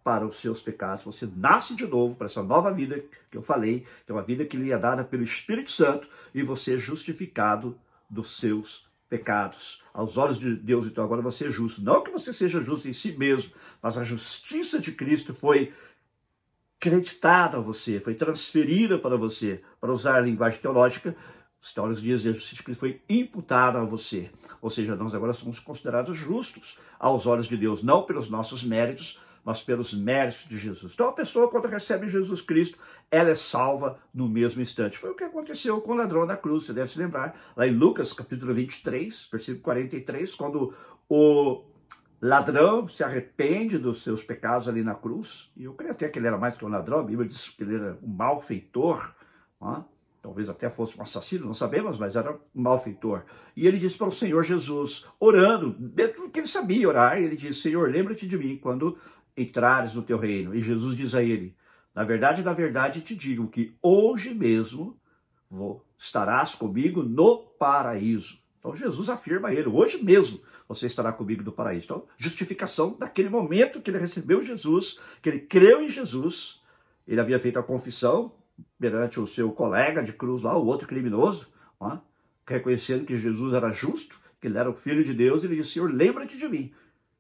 para 0.08 0.26
os 0.26 0.36
seus 0.36 0.62
pecados, 0.62 1.04
você 1.04 1.28
nasce 1.36 1.76
de 1.76 1.86
novo 1.86 2.16
para 2.16 2.28
essa 2.28 2.42
nova 2.42 2.72
vida 2.72 3.04
que 3.30 3.38
eu 3.38 3.42
falei, 3.42 3.86
que 4.06 4.12
é 4.14 4.16
uma 4.16 4.24
vida 4.24 4.46
que 4.46 4.56
lhe 4.56 4.72
é 4.72 4.78
dada 4.78 5.04
pelo 5.04 5.22
Espírito 5.22 5.70
Santo, 5.70 6.08
e 6.34 6.42
você 6.42 6.76
é 6.76 6.78
justificado 6.78 7.78
dos 8.10 8.40
seus 8.40 8.88
pecados. 9.10 9.84
Aos 9.94 10.16
olhos 10.16 10.40
de 10.40 10.56
Deus, 10.56 10.86
então 10.86 11.04
agora 11.04 11.22
você 11.22 11.48
é 11.48 11.52
justo. 11.52 11.84
Não 11.84 12.02
que 12.02 12.10
você 12.10 12.32
seja 12.32 12.64
justo 12.64 12.88
em 12.88 12.94
si 12.94 13.18
mesmo, 13.18 13.52
mas 13.82 13.98
a 13.98 14.04
justiça 14.04 14.80
de 14.80 14.94
Cristo 14.94 15.34
foi 15.34 15.74
creditada 16.80 17.58
a 17.58 17.60
você, 17.60 18.00
foi 18.00 18.16
transferida 18.16 18.98
para 18.98 19.18
você, 19.18 19.62
para 19.82 19.92
usar 19.92 20.16
a 20.16 20.22
linguagem 20.22 20.62
teológica, 20.62 21.18
os 21.62 21.74
teólogos 21.74 22.02
dizem 22.02 22.24
que 22.24 22.30
a 22.30 22.40
justiça 22.40 22.56
de 22.56 22.64
Cristo 22.64 22.80
foi 22.80 23.02
imputada 23.10 23.82
a 23.82 23.84
você. 23.84 24.32
Ou 24.62 24.70
seja, 24.70 24.96
nós 24.96 25.14
agora 25.14 25.34
somos 25.34 25.60
considerados 25.60 26.18
justos 26.18 26.80
aos 26.98 27.26
olhos 27.26 27.48
de 27.48 27.58
Deus, 27.58 27.84
não 27.84 28.04
pelos 28.04 28.30
nossos 28.30 28.64
méritos, 28.64 29.20
mas 29.48 29.62
pelos 29.62 29.94
méritos 29.94 30.46
de 30.46 30.58
Jesus. 30.58 30.92
Então 30.94 31.08
a 31.08 31.13
pessoa, 31.13 31.50
quando 31.50 31.70
recebe 31.70 32.10
Jesus 32.10 32.42
Cristo, 32.42 32.77
ela 33.10 33.30
é 33.30 33.36
salva 33.36 33.98
no 34.13 34.27
mesmo 34.27 34.62
instante. 34.62 34.98
Foi 34.98 35.12
o 35.12 35.16
que 35.16 35.24
aconteceu 35.24 35.80
com 35.80 35.94
o 35.94 35.96
ladrão 35.96 36.25
na 36.25 36.36
cruz, 36.36 36.66
você 36.66 36.74
deve 36.74 36.92
se 36.92 37.00
lembrar, 37.00 37.34
lá 37.56 37.66
em 37.66 37.72
Lucas 37.72 38.12
capítulo 38.12 38.54
23, 38.54 39.30
versículo 39.32 39.63
43, 39.63 40.36
quando 40.36 40.74
o 41.08 41.63
ladrão 42.22 42.89
se 42.89 43.06
arrepende 43.06 43.77
dos 43.77 44.04
seus 44.04 44.22
pecados 44.22 44.68
ali 44.68 44.84
na 44.84 44.96
cruz, 44.96 45.50
e 45.56 45.63
eu 45.63 45.74
creio 45.74 45.94
até 45.94 46.10
que 46.10 46.20
ele 46.20 46.27
era 46.27 46.38
mais 46.38 46.58
que 46.58 46.66
um 46.66 46.70
ladrão, 46.70 47.00
a 47.00 47.04
Bíblia 47.04 47.25
diz 47.25 47.48
que 47.48 47.63
ele 47.63 47.75
era 47.75 47.98
um 48.04 48.08
malfeitor, 48.10 49.16
talvez 50.22 50.50
até 50.50 50.70
fosse 50.70 51.00
um 51.00 51.04
assassino, 51.04 51.46
não 51.46 51.54
sabemos, 51.54 51.98
mas 51.98 52.18
era 52.18 52.34
um 52.34 52.62
malfeitor. 52.62 53.24
E 53.56 53.66
ele 53.66 53.77
disse 53.77 53.98
para 53.98 54.08
o 54.08 54.12
Senhor 54.12 54.44
Jesus, 54.44 55.06
orando, 55.22 55.74
dentro 55.80 56.24
do 56.24 56.30
que 56.30 56.42
ele 56.42 56.50
sabia 56.50 56.89
orar, 56.89 57.18
ele 57.18 57.38
disse, 57.38 57.62
Senhor, 57.62 57.89
lembra-te 57.89 58.27
de 58.27 58.38
mim 58.38 58.60
quando 58.62 58.98
entrares 59.38 59.94
no 59.94 60.01
teu 60.01 60.17
reino. 60.17 60.56
E 60.56 60.60
Jesus 60.60 60.96
diz 60.96 61.13
a 61.13 61.22
ele, 61.22 61.56
na 61.94 62.03
verdade, 62.03 62.41
na 62.41 62.53
verdade 62.53 63.01
te 63.01 63.15
digo 63.15 63.48
que 63.48 63.77
hoje 63.82 64.34
mesmo 64.34 65.00
vou, 65.50 65.86
estarás 65.98 66.56
comigo 66.56 67.03
no 67.03 67.38
paraíso. 67.60 68.39
Então 68.60 68.75
Jesus 68.75 69.08
afirma 69.08 69.50
a 69.50 69.53
ele, 69.53 69.70
hoje 69.70 70.03
mesmo 70.03 70.41
você 70.67 70.88
estará 70.88 71.13
comigo 71.13 71.44
no 71.44 71.51
paraíso. 71.51 71.86
Então, 71.86 72.06
justificação 72.17 72.98
daquele 73.00 73.29
momento 73.29 73.79
que 73.79 73.89
ele 73.89 74.00
recebeu 74.00 74.44
Jesus, 74.44 75.00
que 75.22 75.29
ele 75.29 75.39
creu 75.39 75.82
em 75.82 75.88
Jesus, 75.88 76.62
ele 77.08 77.22
havia 77.22 77.39
feito 77.39 77.58
a 77.58 77.63
confissão 77.63 78.34
perante 78.77 79.20
o 79.20 79.27
seu 79.27 79.51
colega 79.51 80.03
de 80.03 80.12
cruz 80.12 80.41
lá, 80.41 80.58
o 80.58 80.65
outro 80.65 80.88
criminoso, 80.88 81.48
reconhecendo 82.46 83.06
que 83.06 83.17
Jesus 83.17 83.53
era 83.53 83.72
justo, 83.72 84.20
que 84.41 84.48
ele 84.48 84.58
era 84.58 84.70
o 84.70 84.74
Filho 84.74 85.03
de 85.03 85.13
Deus, 85.13 85.44
ele 85.44 85.56
disse, 85.56 85.72
Senhor, 85.72 85.91
lembra-te 85.91 86.38
de 86.38 86.48
mim 86.48 86.74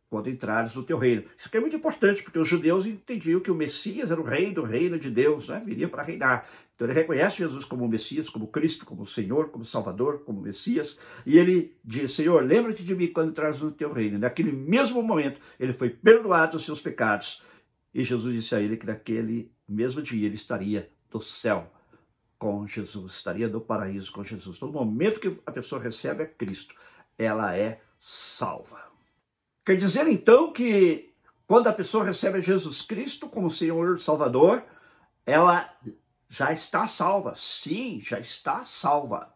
quando 0.09 0.29
entrares 0.29 0.73
no 0.73 0.83
teu 0.83 0.97
reino. 0.97 1.23
Isso 1.37 1.47
aqui 1.47 1.57
é 1.57 1.59
muito 1.59 1.75
importante, 1.75 2.23
porque 2.23 2.39
os 2.39 2.47
judeus 2.47 2.85
entendiam 2.85 3.39
que 3.39 3.51
o 3.51 3.55
Messias 3.55 4.09
era 4.09 4.19
o 4.19 4.23
rei 4.23 4.53
do 4.53 4.63
reino 4.63 4.97
de 4.97 5.09
Deus, 5.09 5.49
né? 5.49 5.61
viria 5.63 5.87
para 5.87 6.03
reinar. 6.03 6.47
Então 6.75 6.87
ele 6.87 6.93
reconhece 6.93 7.37
Jesus 7.37 7.65
como 7.65 7.87
Messias, 7.87 8.29
como 8.29 8.47
Cristo, 8.47 8.85
como 8.85 9.05
Senhor, 9.05 9.49
como 9.49 9.65
Salvador, 9.65 10.23
como 10.23 10.41
Messias, 10.41 10.97
e 11.25 11.37
ele 11.37 11.75
diz, 11.83 12.11
Senhor, 12.11 12.43
lembra-te 12.43 12.83
de 12.83 12.95
mim 12.95 13.07
quando 13.07 13.31
entrares 13.31 13.59
no 13.61 13.71
teu 13.71 13.91
reino. 13.91 14.19
naquele 14.19 14.51
mesmo 14.51 15.01
momento, 15.01 15.41
ele 15.59 15.73
foi 15.73 15.89
perdoado 15.89 16.53
dos 16.53 16.63
seus 16.63 16.79
pecados, 16.79 17.41
e 17.93 18.03
Jesus 18.03 18.33
disse 18.33 18.53
a 18.53 18.61
ele 18.61 18.77
que 18.77 18.85
naquele 18.85 19.51
mesmo 19.67 20.01
dia 20.01 20.25
ele 20.25 20.35
estaria 20.35 20.89
do 21.09 21.19
céu 21.19 21.73
com 22.37 22.67
Jesus, 22.67 23.13
estaria 23.13 23.47
no 23.47 23.59
paraíso 23.59 24.11
com 24.11 24.23
Jesus. 24.23 24.59
Todo 24.59 24.71
momento 24.71 25.19
que 25.19 25.35
a 25.45 25.51
pessoa 25.51 25.81
recebe 25.81 26.23
a 26.23 26.27
Cristo, 26.27 26.75
ela 27.17 27.57
é 27.57 27.81
salva. 27.99 28.96
Quer 29.67 29.75
dizer 29.75 30.07
então 30.07 30.53
que 30.53 31.13
quando 31.45 31.67
a 31.67 31.73
pessoa 31.73 32.05
recebe 32.05 32.39
Jesus 32.39 32.81
Cristo 32.81 33.27
como 33.27 33.51
Senhor 33.51 33.99
Salvador, 33.99 34.63
ela 35.25 35.69
já 36.29 36.53
está 36.53 36.87
salva. 36.87 37.33
Sim, 37.35 37.99
já 37.99 38.17
está 38.17 38.63
salva. 38.63 39.27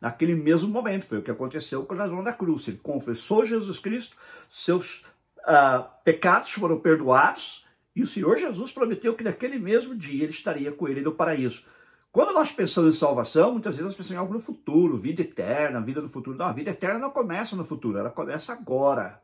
Naquele 0.00 0.34
mesmo 0.34 0.68
momento, 0.68 1.06
foi 1.06 1.18
o 1.18 1.22
que 1.22 1.30
aconteceu 1.30 1.84
com 1.84 1.94
o 1.94 2.24
da 2.24 2.32
cruz. 2.32 2.66
Ele 2.66 2.78
confessou 2.78 3.46
Jesus 3.46 3.78
Cristo, 3.78 4.16
seus 4.50 5.04
uh, 5.46 5.84
pecados 6.02 6.50
foram 6.50 6.80
perdoados, 6.80 7.64
e 7.94 8.02
o 8.02 8.06
Senhor 8.06 8.36
Jesus 8.36 8.72
prometeu 8.72 9.14
que 9.14 9.22
naquele 9.22 9.60
mesmo 9.60 9.94
dia 9.94 10.24
ele 10.24 10.32
estaria 10.32 10.72
com 10.72 10.88
ele 10.88 11.02
no 11.02 11.12
paraíso. 11.12 11.66
Quando 12.10 12.34
nós 12.34 12.50
pensamos 12.50 12.96
em 12.96 12.98
salvação, 12.98 13.52
muitas 13.52 13.76
vezes 13.76 13.86
nós 13.86 13.94
pensamos 13.94 14.16
em 14.16 14.18
algo 14.18 14.34
no 14.34 14.40
futuro, 14.40 14.98
vida 14.98 15.22
eterna, 15.22 15.80
vida 15.80 16.02
no 16.02 16.08
futuro. 16.08 16.36
Não, 16.36 16.46
a 16.46 16.52
vida 16.52 16.70
eterna 16.70 16.98
não 16.98 17.10
começa 17.12 17.54
no 17.54 17.62
futuro, 17.62 17.96
ela 17.96 18.10
começa 18.10 18.52
agora. 18.52 19.22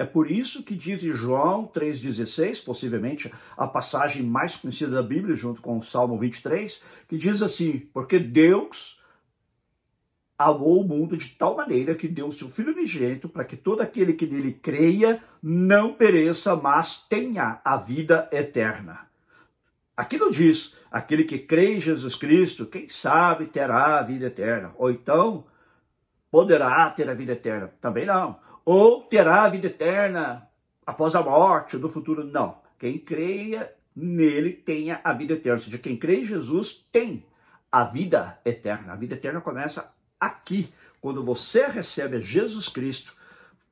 É 0.00 0.04
por 0.06 0.30
isso 0.30 0.62
que 0.62 0.74
diz 0.74 1.04
em 1.04 1.12
João 1.12 1.66
3,16, 1.66 2.64
possivelmente 2.64 3.30
a 3.54 3.66
passagem 3.66 4.22
mais 4.22 4.56
conhecida 4.56 4.92
da 4.92 5.02
Bíblia, 5.02 5.34
junto 5.34 5.60
com 5.60 5.76
o 5.76 5.82
Salmo 5.82 6.16
23, 6.16 6.80
que 7.06 7.18
diz 7.18 7.42
assim: 7.42 7.80
Porque 7.92 8.18
Deus 8.18 9.02
amou 10.38 10.80
o 10.80 10.88
mundo 10.88 11.18
de 11.18 11.28
tal 11.28 11.54
maneira 11.54 11.94
que 11.94 12.08
deu 12.08 12.28
o 12.28 12.32
seu 12.32 12.48
Filho 12.48 12.72
unigênito 12.72 13.28
para 13.28 13.44
que 13.44 13.58
todo 13.58 13.82
aquele 13.82 14.14
que 14.14 14.26
nele 14.26 14.54
creia 14.54 15.22
não 15.42 15.92
pereça, 15.92 16.56
mas 16.56 17.06
tenha 17.06 17.60
a 17.62 17.76
vida 17.76 18.26
eterna. 18.32 19.06
Aqui 19.94 20.16
não 20.16 20.30
diz 20.30 20.76
aquele 20.90 21.24
que 21.24 21.38
crê 21.38 21.74
em 21.74 21.78
Jesus 21.78 22.14
Cristo, 22.14 22.64
quem 22.64 22.88
sabe 22.88 23.48
terá 23.48 23.98
a 23.98 24.02
vida 24.02 24.28
eterna, 24.28 24.72
ou 24.78 24.90
então 24.90 25.44
poderá 26.30 26.88
ter 26.88 27.06
a 27.10 27.12
vida 27.12 27.32
eterna. 27.32 27.70
Também 27.82 28.06
não 28.06 28.48
ou 28.72 29.02
terá 29.02 29.42
a 29.42 29.48
vida 29.48 29.66
eterna 29.66 30.48
após 30.86 31.16
a 31.16 31.22
morte, 31.24 31.76
no 31.76 31.88
futuro. 31.88 32.22
Não. 32.22 32.60
Quem 32.78 32.96
creia 32.98 33.74
nele 33.96 34.52
tenha 34.52 35.00
a 35.02 35.12
vida 35.12 35.32
eterna. 35.32 35.58
Ou 35.58 35.64
seja, 35.64 35.76
quem 35.76 35.96
crê 35.96 36.20
em 36.20 36.24
Jesus 36.24 36.86
tem 36.92 37.26
a 37.72 37.82
vida 37.82 38.38
eterna. 38.44 38.92
A 38.92 38.96
vida 38.96 39.16
eterna 39.16 39.40
começa 39.40 39.92
aqui, 40.20 40.72
quando 41.00 41.20
você 41.20 41.66
recebe 41.66 42.22
Jesus 42.22 42.68
Cristo 42.68 43.12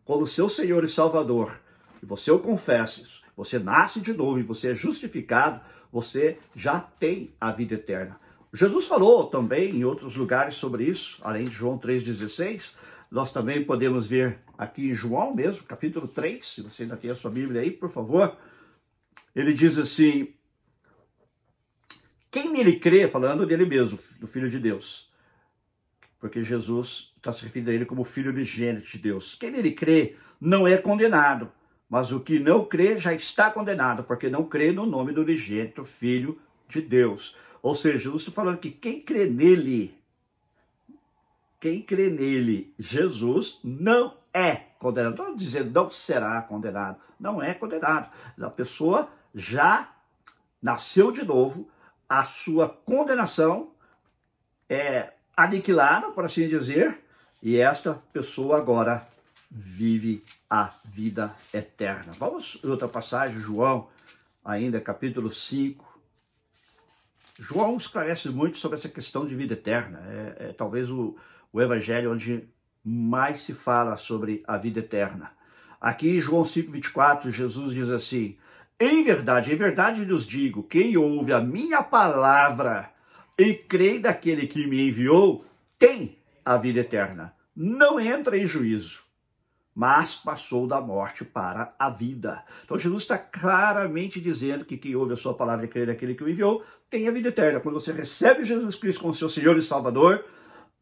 como 0.04 0.26
seu 0.26 0.48
Senhor 0.48 0.82
e 0.82 0.88
Salvador, 0.88 1.60
e 2.02 2.06
você 2.06 2.32
o 2.32 2.40
confessa, 2.40 3.00
você 3.36 3.56
nasce 3.56 4.00
de 4.00 4.12
novo 4.12 4.40
e 4.40 4.42
você 4.42 4.72
é 4.72 4.74
justificado, 4.74 5.60
você 5.92 6.38
já 6.56 6.80
tem 6.80 7.32
a 7.40 7.52
vida 7.52 7.74
eterna. 7.74 8.18
Jesus 8.52 8.88
falou 8.88 9.26
também 9.26 9.76
em 9.76 9.84
outros 9.84 10.16
lugares 10.16 10.56
sobre 10.56 10.86
isso, 10.86 11.20
além 11.22 11.44
de 11.44 11.52
João 11.52 11.78
3,16, 11.78 12.72
nós 13.10 13.32
também 13.32 13.64
podemos 13.64 14.06
ver 14.06 14.38
aqui 14.56 14.90
em 14.90 14.94
João 14.94 15.34
mesmo, 15.34 15.64
capítulo 15.64 16.06
3, 16.06 16.46
se 16.46 16.62
você 16.62 16.82
ainda 16.82 16.96
tem 16.96 17.10
a 17.10 17.14
sua 17.14 17.30
Bíblia 17.30 17.62
aí, 17.62 17.70
por 17.70 17.88
favor. 17.88 18.36
Ele 19.34 19.52
diz 19.52 19.78
assim: 19.78 20.34
Quem 22.30 22.52
nele 22.52 22.78
crê, 22.78 23.08
falando 23.08 23.46
dele 23.46 23.64
mesmo, 23.64 23.98
do 24.20 24.26
Filho 24.26 24.50
de 24.50 24.58
Deus, 24.58 25.10
porque 26.18 26.44
Jesus 26.44 27.14
está 27.16 27.32
se 27.32 27.44
referindo 27.44 27.70
a 27.70 27.74
ele 27.74 27.86
como 27.86 28.04
Filho 28.04 28.30
unigênito 28.30 28.86
de 28.86 28.98
Deus. 28.98 29.34
Quem 29.34 29.50
nele 29.50 29.72
crê 29.72 30.16
não 30.38 30.68
é 30.68 30.76
condenado, 30.76 31.50
mas 31.88 32.12
o 32.12 32.20
que 32.20 32.38
não 32.38 32.64
crê 32.64 32.98
já 32.98 33.14
está 33.14 33.50
condenado, 33.50 34.04
porque 34.04 34.28
não 34.28 34.44
crê 34.44 34.70
no 34.70 34.84
nome 34.84 35.12
do 35.12 35.22
unigênito 35.22 35.82
Filho 35.82 36.38
de 36.68 36.82
Deus. 36.82 37.34
Ou 37.62 37.74
seja, 37.74 37.98
Jesus 37.98 38.22
está 38.22 38.32
falando 38.32 38.58
que 38.58 38.70
quem 38.70 39.00
crê 39.00 39.26
nele 39.26 39.97
quem 41.60 41.82
crê 41.82 42.08
nele, 42.08 42.72
Jesus, 42.78 43.58
não 43.64 44.16
é 44.32 44.54
condenado. 44.78 45.12
Estou 45.12 45.36
dizendo 45.36 45.70
não 45.72 45.90
será 45.90 46.40
condenado. 46.42 46.98
Não 47.18 47.42
é 47.42 47.54
condenado. 47.54 48.10
A 48.40 48.50
pessoa 48.50 49.08
já 49.34 49.92
nasceu 50.62 51.10
de 51.10 51.24
novo, 51.24 51.68
a 52.08 52.24
sua 52.24 52.68
condenação 52.68 53.72
é 54.68 55.12
aniquilada, 55.36 56.10
por 56.10 56.24
assim 56.24 56.48
dizer, 56.48 56.98
e 57.42 57.58
esta 57.58 57.94
pessoa 58.12 58.58
agora 58.58 59.06
vive 59.50 60.22
a 60.50 60.74
vida 60.84 61.34
eterna. 61.54 62.12
Vamos 62.18 62.62
outra 62.64 62.88
passagem, 62.88 63.38
João, 63.40 63.88
ainda 64.44 64.80
capítulo 64.80 65.30
5. 65.30 65.87
João 67.38 67.76
esclarece 67.76 68.28
muito 68.30 68.58
sobre 68.58 68.76
essa 68.76 68.88
questão 68.88 69.24
de 69.24 69.34
vida 69.34 69.54
eterna. 69.54 70.02
É, 70.08 70.48
é 70.48 70.52
talvez 70.52 70.90
o, 70.90 71.16
o 71.52 71.60
evangelho 71.60 72.12
onde 72.12 72.48
mais 72.84 73.42
se 73.42 73.54
fala 73.54 73.96
sobre 73.96 74.42
a 74.46 74.56
vida 74.56 74.80
eterna. 74.80 75.30
Aqui 75.80 76.20
João 76.20 76.42
5:24, 76.42 77.30
Jesus 77.30 77.72
diz 77.72 77.90
assim: 77.90 78.36
Em 78.80 79.04
verdade, 79.04 79.52
em 79.52 79.56
verdade 79.56 80.04
lhes 80.04 80.24
digo, 80.24 80.64
quem 80.64 80.96
ouve 80.96 81.32
a 81.32 81.40
minha 81.40 81.82
palavra 81.82 82.90
e 83.38 83.54
crê 83.54 84.00
daquele 84.00 84.48
que 84.48 84.66
me 84.66 84.88
enviou, 84.88 85.44
tem 85.78 86.18
a 86.44 86.56
vida 86.56 86.80
eterna. 86.80 87.32
Não 87.54 88.00
entra 88.00 88.36
em 88.36 88.46
juízo, 88.46 89.04
mas 89.78 90.16
passou 90.16 90.66
da 90.66 90.80
morte 90.80 91.24
para 91.24 91.72
a 91.78 91.88
vida. 91.88 92.44
Então 92.64 92.76
Jesus 92.76 93.02
está 93.02 93.16
claramente 93.16 94.20
dizendo 94.20 94.64
que 94.64 94.76
quem 94.76 94.96
ouve 94.96 95.12
a 95.12 95.16
sua 95.16 95.34
palavra 95.34 95.66
e 95.66 95.68
crê 95.68 95.86
naquele 95.86 96.16
que 96.16 96.24
o 96.24 96.28
enviou, 96.28 96.64
tem 96.90 97.06
a 97.06 97.12
vida 97.12 97.28
eterna. 97.28 97.60
Quando 97.60 97.78
você 97.78 97.92
recebe 97.92 98.44
Jesus 98.44 98.74
Cristo 98.74 99.00
como 99.00 99.14
seu 99.14 99.28
Senhor 99.28 99.56
e 99.56 99.62
Salvador, 99.62 100.24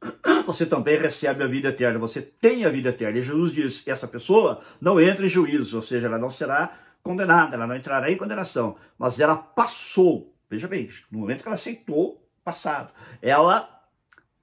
você 0.46 0.64
também 0.64 0.96
recebe 0.96 1.44
a 1.44 1.46
vida 1.46 1.68
eterna, 1.68 1.98
você 1.98 2.22
tem 2.22 2.64
a 2.64 2.70
vida 2.70 2.88
eterna. 2.88 3.18
E 3.18 3.22
Jesus 3.22 3.52
diz: 3.52 3.86
essa 3.86 4.08
pessoa 4.08 4.62
não 4.80 4.98
entra 4.98 5.26
em 5.26 5.28
juízo, 5.28 5.76
ou 5.76 5.82
seja, 5.82 6.06
ela 6.06 6.16
não 6.16 6.30
será 6.30 6.78
condenada, 7.02 7.54
ela 7.54 7.66
não 7.66 7.76
entrará 7.76 8.10
em 8.10 8.16
condenação, 8.16 8.76
mas 8.98 9.20
ela 9.20 9.36
passou. 9.36 10.34
Veja 10.48 10.66
bem, 10.66 10.88
no 11.10 11.18
momento 11.18 11.42
que 11.42 11.48
ela 11.48 11.56
aceitou 11.56 12.26
passado, 12.42 12.94
ela 13.20 13.68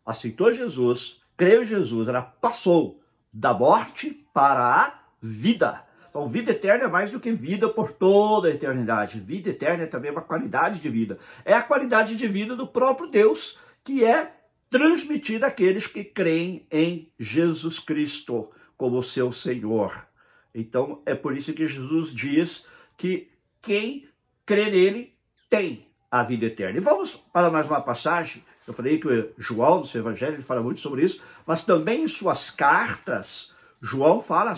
aceitou 0.06 0.54
Jesus, 0.54 1.24
creu 1.36 1.64
em 1.64 1.66
Jesus, 1.66 2.08
ela 2.08 2.22
passou 2.22 3.02
da 3.34 3.52
morte 3.52 4.23
para 4.34 4.62
a 4.62 5.00
vida. 5.22 5.84
Então, 6.10 6.28
vida 6.28 6.52
eterna 6.52 6.86
é 6.86 6.88
mais 6.88 7.10
do 7.10 7.20
que 7.20 7.32
vida 7.32 7.68
por 7.70 7.92
toda 7.94 8.48
a 8.48 8.52
eternidade. 8.52 9.20
Vida 9.20 9.50
eterna 9.50 9.84
é 9.84 9.88
também 9.88 10.12
uma 10.12 10.22
qualidade 10.22 10.80
de 10.80 10.90
vida. 10.90 11.18
É 11.44 11.54
a 11.54 11.62
qualidade 11.62 12.16
de 12.16 12.28
vida 12.28 12.56
do 12.56 12.68
próprio 12.68 13.10
Deus 13.10 13.58
que 13.84 14.04
é 14.04 14.32
transmitida 14.70 15.48
àqueles 15.48 15.88
que 15.88 16.04
creem 16.04 16.68
em 16.72 17.12
Jesus 17.20 17.80
Cristo 17.80 18.52
como 18.78 19.02
seu 19.04 19.32
Senhor. 19.32 20.08
Então, 20.54 21.02
é 21.06 21.16
por 21.16 21.36
isso 21.36 21.54
que 21.54 21.68
Jesus 21.68 22.14
diz 22.14 22.66
que 22.98 23.32
quem 23.62 24.08
crê 24.46 24.70
nele 24.70 25.16
tem 25.50 25.88
a 26.12 26.24
vida 26.24 26.46
eterna. 26.46 26.78
E 26.78 26.82
vamos 26.82 27.16
para 27.16 27.50
mais 27.50 27.68
uma 27.68 27.82
passagem. 27.82 28.44
Eu 28.68 28.74
falei 28.74 29.00
que 29.00 29.34
João, 29.38 29.80
no 29.80 29.86
seu 29.86 30.02
evangelho, 30.02 30.36
ele 30.36 30.44
fala 30.44 30.62
muito 30.62 30.80
sobre 30.80 31.04
isso, 31.04 31.22
mas 31.46 31.66
também 31.66 32.04
em 32.04 32.08
suas 32.08 32.50
cartas, 32.50 33.53
João 33.84 34.22
fala 34.22 34.54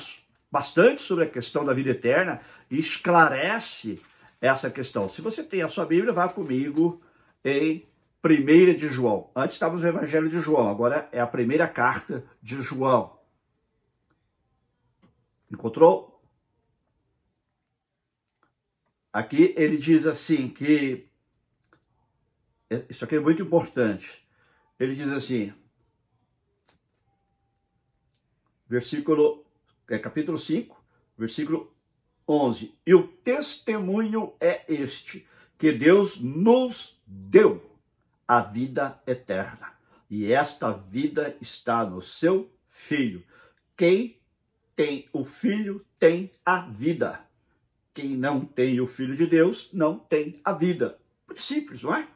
bastante 0.51 1.01
sobre 1.01 1.23
a 1.23 1.29
questão 1.29 1.65
da 1.65 1.73
vida 1.73 1.89
eterna 1.89 2.41
e 2.69 2.77
esclarece 2.77 3.99
essa 4.39 4.69
questão. 4.69 5.09
Se 5.09 5.19
você 5.19 5.43
tem 5.43 5.63
a 5.63 5.67
sua 5.67 5.83
Bíblia, 5.83 6.13
vá 6.13 6.29
comigo 6.29 7.01
em 7.43 7.87
1 8.23 8.75
de 8.75 8.87
João. 8.87 9.31
Antes 9.35 9.55
estávamos 9.55 9.81
no 9.81 9.89
Evangelho 9.89 10.29
de 10.29 10.39
João, 10.39 10.69
agora 10.69 11.09
é 11.11 11.19
a 11.19 11.25
primeira 11.25 11.67
carta 11.67 12.23
de 12.39 12.61
João. 12.61 13.19
Encontrou? 15.51 16.21
Aqui 19.11 19.55
ele 19.57 19.77
diz 19.77 20.05
assim 20.05 20.49
que 20.49 21.09
isso 22.87 23.03
aqui 23.03 23.15
é 23.15 23.19
muito 23.19 23.41
importante. 23.41 24.23
Ele 24.79 24.93
diz 24.93 25.09
assim, 25.09 25.51
versículo, 28.67 29.45
é, 29.89 29.97
capítulo 29.97 30.37
5, 30.37 30.83
versículo 31.17 31.73
11. 32.27 32.73
E 32.85 32.95
o 32.95 33.07
testemunho 33.07 34.33
é 34.39 34.63
este, 34.67 35.25
que 35.57 35.71
Deus 35.71 36.19
nos 36.19 37.01
deu 37.05 37.77
a 38.27 38.41
vida 38.41 39.01
eterna. 39.05 39.73
E 40.09 40.31
esta 40.31 40.71
vida 40.71 41.35
está 41.41 41.85
no 41.85 42.01
seu 42.01 42.51
Filho. 42.67 43.23
Quem 43.77 44.19
tem 44.75 45.07
o 45.13 45.23
Filho 45.23 45.85
tem 45.97 46.31
a 46.45 46.61
vida. 46.61 47.21
Quem 47.93 48.17
não 48.17 48.43
tem 48.43 48.81
o 48.81 48.85
Filho 48.85 49.15
de 49.15 49.25
Deus 49.25 49.69
não 49.71 49.97
tem 49.97 50.41
a 50.43 50.51
vida. 50.51 50.99
Muito 51.25 51.41
simples, 51.41 51.81
não 51.81 51.95
é? 51.95 52.07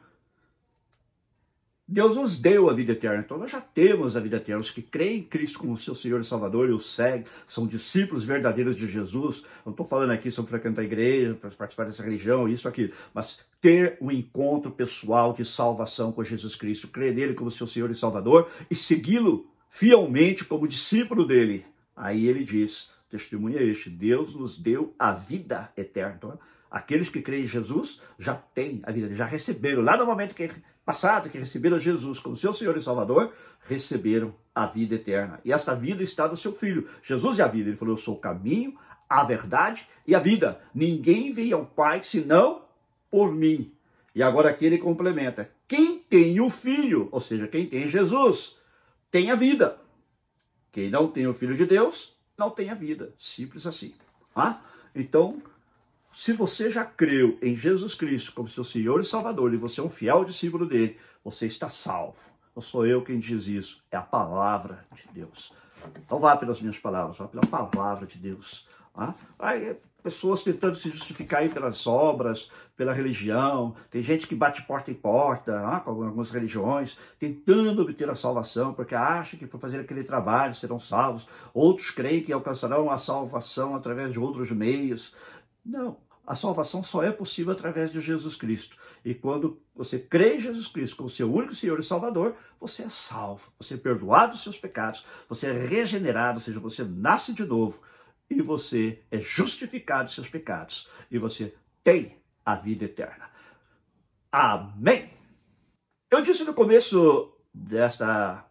Deus 1.92 2.14
nos 2.14 2.38
deu 2.38 2.70
a 2.70 2.72
vida 2.72 2.92
eterna, 2.92 3.18
então 3.18 3.36
nós 3.36 3.50
já 3.50 3.60
temos 3.60 4.16
a 4.16 4.20
vida 4.20 4.36
eterna. 4.36 4.60
Os 4.60 4.70
que 4.70 4.80
creem 4.80 5.18
em 5.18 5.22
Cristo 5.24 5.58
como 5.58 5.76
seu 5.76 5.92
Senhor 5.92 6.20
e 6.20 6.24
Salvador 6.24 6.68
e 6.68 6.72
o 6.72 6.78
seguem, 6.78 7.24
são 7.44 7.66
discípulos 7.66 8.22
verdadeiros 8.22 8.76
de 8.76 8.86
Jesus. 8.86 9.42
Não 9.66 9.72
estou 9.72 9.84
falando 9.84 10.12
aqui 10.12 10.30
sobre 10.30 10.50
frequentar 10.50 10.82
a 10.82 10.84
igreja, 10.84 11.34
para 11.34 11.50
participar 11.50 11.86
dessa 11.86 12.04
religião, 12.04 12.48
isso, 12.48 12.68
aqui, 12.68 12.92
mas 13.12 13.40
ter 13.60 13.98
um 14.00 14.08
encontro 14.08 14.70
pessoal 14.70 15.32
de 15.32 15.44
salvação 15.44 16.12
com 16.12 16.22
Jesus 16.22 16.54
Cristo, 16.54 16.86
crer 16.86 17.12
nele 17.12 17.34
como 17.34 17.50
seu 17.50 17.66
Senhor 17.66 17.90
e 17.90 17.94
Salvador 17.96 18.48
e 18.70 18.76
segui-lo 18.76 19.50
fielmente 19.68 20.44
como 20.44 20.68
discípulo 20.68 21.26
dele. 21.26 21.66
Aí 21.96 22.28
ele 22.28 22.44
diz: 22.44 22.92
testemunha 23.10 23.60
este, 23.60 23.90
Deus 23.90 24.32
nos 24.36 24.56
deu 24.56 24.94
a 24.96 25.12
vida 25.12 25.72
eterna. 25.76 26.14
Então, 26.16 26.38
aqueles 26.70 27.08
que 27.08 27.20
creem 27.20 27.42
em 27.42 27.48
Jesus 27.48 28.00
já 28.16 28.36
têm 28.36 28.80
a 28.84 28.92
vida, 28.92 29.12
já 29.12 29.26
receberam. 29.26 29.82
Lá 29.82 29.96
no 29.96 30.06
momento 30.06 30.36
que 30.36 30.48
passado, 30.90 31.30
que 31.30 31.38
receberam 31.38 31.78
Jesus 31.78 32.18
como 32.18 32.34
seu 32.34 32.52
Senhor 32.52 32.76
e 32.76 32.82
Salvador, 32.82 33.32
receberam 33.60 34.34
a 34.52 34.66
vida 34.66 34.96
eterna. 34.96 35.40
E 35.44 35.52
esta 35.52 35.72
vida 35.72 36.02
está 36.02 36.26
no 36.26 36.36
seu 36.36 36.52
Filho. 36.52 36.88
Jesus 37.00 37.38
é 37.38 37.44
a 37.44 37.46
vida. 37.46 37.68
Ele 37.68 37.76
falou: 37.76 37.94
Eu 37.94 38.00
sou 38.00 38.16
o 38.16 38.20
caminho, 38.20 38.76
a 39.08 39.22
verdade 39.22 39.86
e 40.04 40.16
a 40.16 40.18
vida. 40.18 40.60
Ninguém 40.74 41.32
vem 41.32 41.52
ao 41.52 41.64
Pai 41.64 42.02
senão 42.02 42.62
por 43.08 43.32
mim. 43.32 43.72
E 44.16 44.20
agora 44.20 44.50
aqui 44.50 44.66
ele 44.66 44.78
complementa: 44.78 45.48
Quem 45.68 46.00
tem 46.00 46.40
o 46.40 46.50
Filho, 46.50 47.08
ou 47.12 47.20
seja, 47.20 47.46
quem 47.46 47.66
tem 47.66 47.86
Jesus, 47.86 48.56
tem 49.12 49.30
a 49.30 49.36
vida. 49.36 49.78
Quem 50.72 50.90
não 50.90 51.06
tem 51.06 51.28
o 51.28 51.34
Filho 51.34 51.54
de 51.54 51.66
Deus, 51.66 52.16
não 52.36 52.50
tem 52.50 52.68
a 52.68 52.74
vida. 52.74 53.14
Simples 53.16 53.64
assim. 53.64 53.94
Ah? 54.34 54.60
Então, 54.92 55.40
se 56.12 56.32
você 56.32 56.68
já 56.68 56.84
creu 56.84 57.38
em 57.40 57.54
Jesus 57.54 57.94
Cristo 57.94 58.32
como 58.32 58.48
seu 58.48 58.64
Senhor 58.64 59.00
e 59.00 59.04
Salvador, 59.04 59.54
e 59.54 59.56
você 59.56 59.80
é 59.80 59.84
um 59.84 59.88
fiel 59.88 60.24
discípulo 60.24 60.66
dele, 60.66 60.98
você 61.24 61.46
está 61.46 61.68
salvo. 61.68 62.18
Não 62.54 62.60
sou 62.60 62.84
eu 62.84 63.02
quem 63.02 63.18
diz 63.18 63.46
isso, 63.46 63.82
é 63.90 63.96
a 63.96 64.02
palavra 64.02 64.84
de 64.92 65.06
Deus. 65.12 65.52
Então 66.04 66.18
vá 66.18 66.36
pelas 66.36 66.60
minhas 66.60 66.78
palavras, 66.78 67.16
vá 67.18 67.28
pela 67.28 67.46
palavra 67.46 68.06
de 68.06 68.18
Deus. 68.18 68.68
Ah? 68.94 69.14
Aí, 69.38 69.76
pessoas 70.02 70.42
tentando 70.42 70.74
se 70.74 70.90
justificar 70.90 71.40
aí 71.40 71.48
pelas 71.48 71.86
obras, 71.86 72.50
pela 72.76 72.92
religião. 72.92 73.74
Tem 73.90 74.00
gente 74.00 74.26
que 74.26 74.34
bate 74.34 74.62
porta 74.62 74.90
em 74.90 74.94
porta, 74.94 75.60
ah, 75.66 75.80
com 75.80 75.90
algumas 75.90 76.30
religiões, 76.30 76.96
tentando 77.18 77.82
obter 77.82 78.08
a 78.08 78.14
salvação, 78.14 78.72
porque 78.72 78.94
acha 78.94 79.36
que 79.36 79.46
por 79.46 79.60
fazer 79.60 79.78
aquele 79.78 80.02
trabalho 80.02 80.54
serão 80.54 80.78
salvos. 80.78 81.26
Outros 81.52 81.90
creem 81.90 82.22
que 82.22 82.32
alcançarão 82.32 82.90
a 82.90 82.98
salvação 82.98 83.76
através 83.76 84.12
de 84.12 84.18
outros 84.18 84.50
meios. 84.50 85.14
Não, 85.64 85.98
a 86.26 86.34
salvação 86.34 86.82
só 86.82 87.02
é 87.02 87.10
possível 87.10 87.52
através 87.52 87.90
de 87.90 88.00
Jesus 88.00 88.34
Cristo. 88.34 88.76
E 89.04 89.14
quando 89.14 89.60
você 89.74 89.98
crê 89.98 90.36
em 90.36 90.40
Jesus 90.40 90.68
Cristo 90.68 90.96
como 90.96 91.08
seu 91.08 91.32
único 91.32 91.54
Senhor 91.54 91.78
e 91.80 91.82
Salvador, 91.82 92.36
você 92.58 92.82
é 92.82 92.88
salvo, 92.88 93.52
você 93.58 93.74
é 93.74 93.76
perdoado 93.76 94.32
dos 94.32 94.42
seus 94.42 94.58
pecados, 94.58 95.04
você 95.28 95.48
é 95.48 95.66
regenerado, 95.66 96.38
ou 96.38 96.44
seja, 96.44 96.60
você 96.60 96.84
nasce 96.84 97.32
de 97.32 97.44
novo 97.44 97.80
e 98.30 98.40
você 98.40 99.02
é 99.10 99.18
justificado 99.18 100.04
dos 100.04 100.14
seus 100.14 100.30
pecados 100.30 100.88
e 101.10 101.18
você 101.18 101.54
tem 101.82 102.16
a 102.44 102.54
vida 102.54 102.84
eterna. 102.84 103.28
Amém. 104.30 105.10
Eu 106.10 106.22
disse 106.22 106.44
no 106.44 106.54
começo 106.54 107.36
desta 107.52 108.46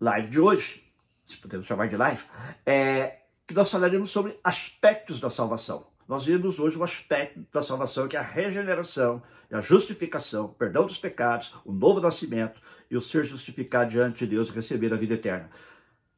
live 0.00 0.28
de 0.28 0.40
hoje, 0.40 0.84
se 1.24 1.36
podemos 1.36 1.66
chamar 1.66 1.88
de 1.88 1.96
live, 1.96 2.24
é, 2.64 3.22
que 3.46 3.54
nós 3.54 3.70
falaremos 3.70 4.10
sobre 4.10 4.38
aspectos 4.42 5.20
da 5.20 5.30
salvação. 5.30 5.86
Nós 6.08 6.24
vimos 6.24 6.58
hoje 6.58 6.78
um 6.78 6.84
aspecto 6.84 7.44
da 7.52 7.62
salvação 7.62 8.08
que 8.08 8.16
é 8.16 8.20
a 8.20 8.22
regeneração, 8.22 9.22
a 9.50 9.60
justificação, 9.60 10.46
o 10.46 10.48
perdão 10.48 10.86
dos 10.86 10.98
pecados, 10.98 11.54
o 11.64 11.72
novo 11.72 12.00
nascimento 12.00 12.60
e 12.90 12.96
o 12.96 13.00
ser 13.00 13.24
justificado 13.24 13.90
diante 13.90 14.24
de 14.24 14.32
Deus 14.32 14.48
e 14.48 14.52
receber 14.52 14.92
a 14.92 14.96
vida 14.96 15.14
eterna. 15.14 15.50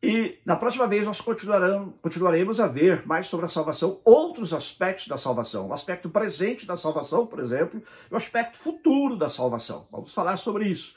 E 0.02 0.38
na 0.44 0.56
próxima 0.56 0.86
vez 0.86 1.06
nós 1.06 1.20
continuaremos 1.20 2.60
a 2.60 2.68
ver 2.68 3.04
mais 3.06 3.26
sobre 3.26 3.46
a 3.46 3.48
salvação, 3.48 4.00
outros 4.04 4.52
aspectos 4.52 5.08
da 5.08 5.16
salvação, 5.16 5.68
o 5.68 5.72
aspecto 5.72 6.08
presente 6.08 6.66
da 6.66 6.76
salvação, 6.76 7.26
por 7.26 7.40
exemplo, 7.40 7.82
e 8.10 8.14
o 8.14 8.16
aspecto 8.16 8.58
futuro 8.58 9.16
da 9.16 9.28
salvação. 9.28 9.88
Vamos 9.90 10.14
falar 10.14 10.36
sobre 10.36 10.66
isso. 10.66 10.96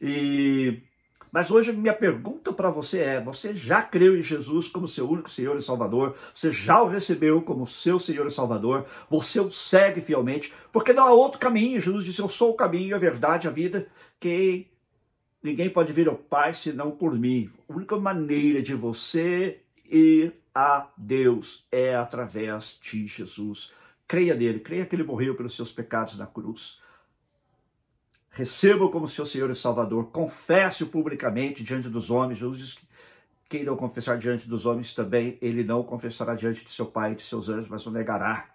E 0.00 0.82
mas 1.30 1.50
hoje 1.50 1.72
minha 1.72 1.92
pergunta 1.92 2.52
para 2.52 2.70
você 2.70 3.00
é: 3.00 3.20
você 3.20 3.54
já 3.54 3.82
creu 3.82 4.16
em 4.16 4.22
Jesus 4.22 4.68
como 4.68 4.88
seu 4.88 5.08
único 5.08 5.30
Senhor 5.30 5.56
e 5.56 5.62
Salvador? 5.62 6.16
Você 6.32 6.50
já 6.50 6.82
o 6.82 6.86
recebeu 6.86 7.42
como 7.42 7.66
seu 7.66 7.98
Senhor 7.98 8.26
e 8.26 8.30
Salvador? 8.30 8.86
Você 9.08 9.40
o 9.40 9.50
segue 9.50 10.00
fielmente? 10.00 10.52
Porque 10.72 10.92
não 10.92 11.04
há 11.04 11.12
outro 11.12 11.38
caminho. 11.38 11.80
Jesus 11.80 12.04
disse: 12.04 12.20
Eu 12.20 12.28
sou 12.28 12.50
o 12.50 12.56
caminho, 12.56 12.96
a 12.96 12.98
verdade, 12.98 13.46
a 13.46 13.50
vida. 13.50 13.86
Que 14.18 14.66
ninguém 15.42 15.70
pode 15.70 15.92
vir 15.92 16.08
ao 16.08 16.16
Pai 16.16 16.54
senão 16.54 16.90
por 16.90 17.18
mim. 17.18 17.48
A 17.68 17.72
única 17.74 17.96
maneira 17.96 18.62
de 18.62 18.74
você 18.74 19.60
ir 19.84 20.34
a 20.54 20.88
Deus 20.96 21.66
é 21.70 21.94
através 21.94 22.78
de 22.82 23.06
Jesus. 23.06 23.72
Creia 24.06 24.34
nele, 24.34 24.60
creia 24.60 24.86
que 24.86 24.96
ele 24.96 25.04
morreu 25.04 25.34
pelos 25.34 25.54
seus 25.54 25.70
pecados 25.70 26.16
na 26.16 26.26
cruz 26.26 26.80
receba 28.38 28.88
como 28.88 29.08
seu 29.08 29.26
Senhor 29.26 29.50
e 29.50 29.54
Salvador, 29.56 30.12
confesse-o 30.12 30.86
publicamente 30.86 31.64
diante 31.64 31.88
dos 31.88 32.08
homens. 32.08 32.38
Jesus 32.38 32.58
diz 32.58 32.74
que 32.74 32.86
quem 33.48 33.64
não 33.64 33.76
confessar 33.76 34.16
diante 34.16 34.48
dos 34.48 34.64
homens 34.64 34.94
também, 34.94 35.36
ele 35.42 35.64
não 35.64 35.82
confessará 35.82 36.36
diante 36.36 36.64
de 36.64 36.70
seu 36.70 36.86
Pai 36.86 37.12
e 37.12 37.14
de 37.16 37.24
seus 37.24 37.48
anjos, 37.48 37.68
mas 37.68 37.84
o 37.84 37.90
negará. 37.90 38.48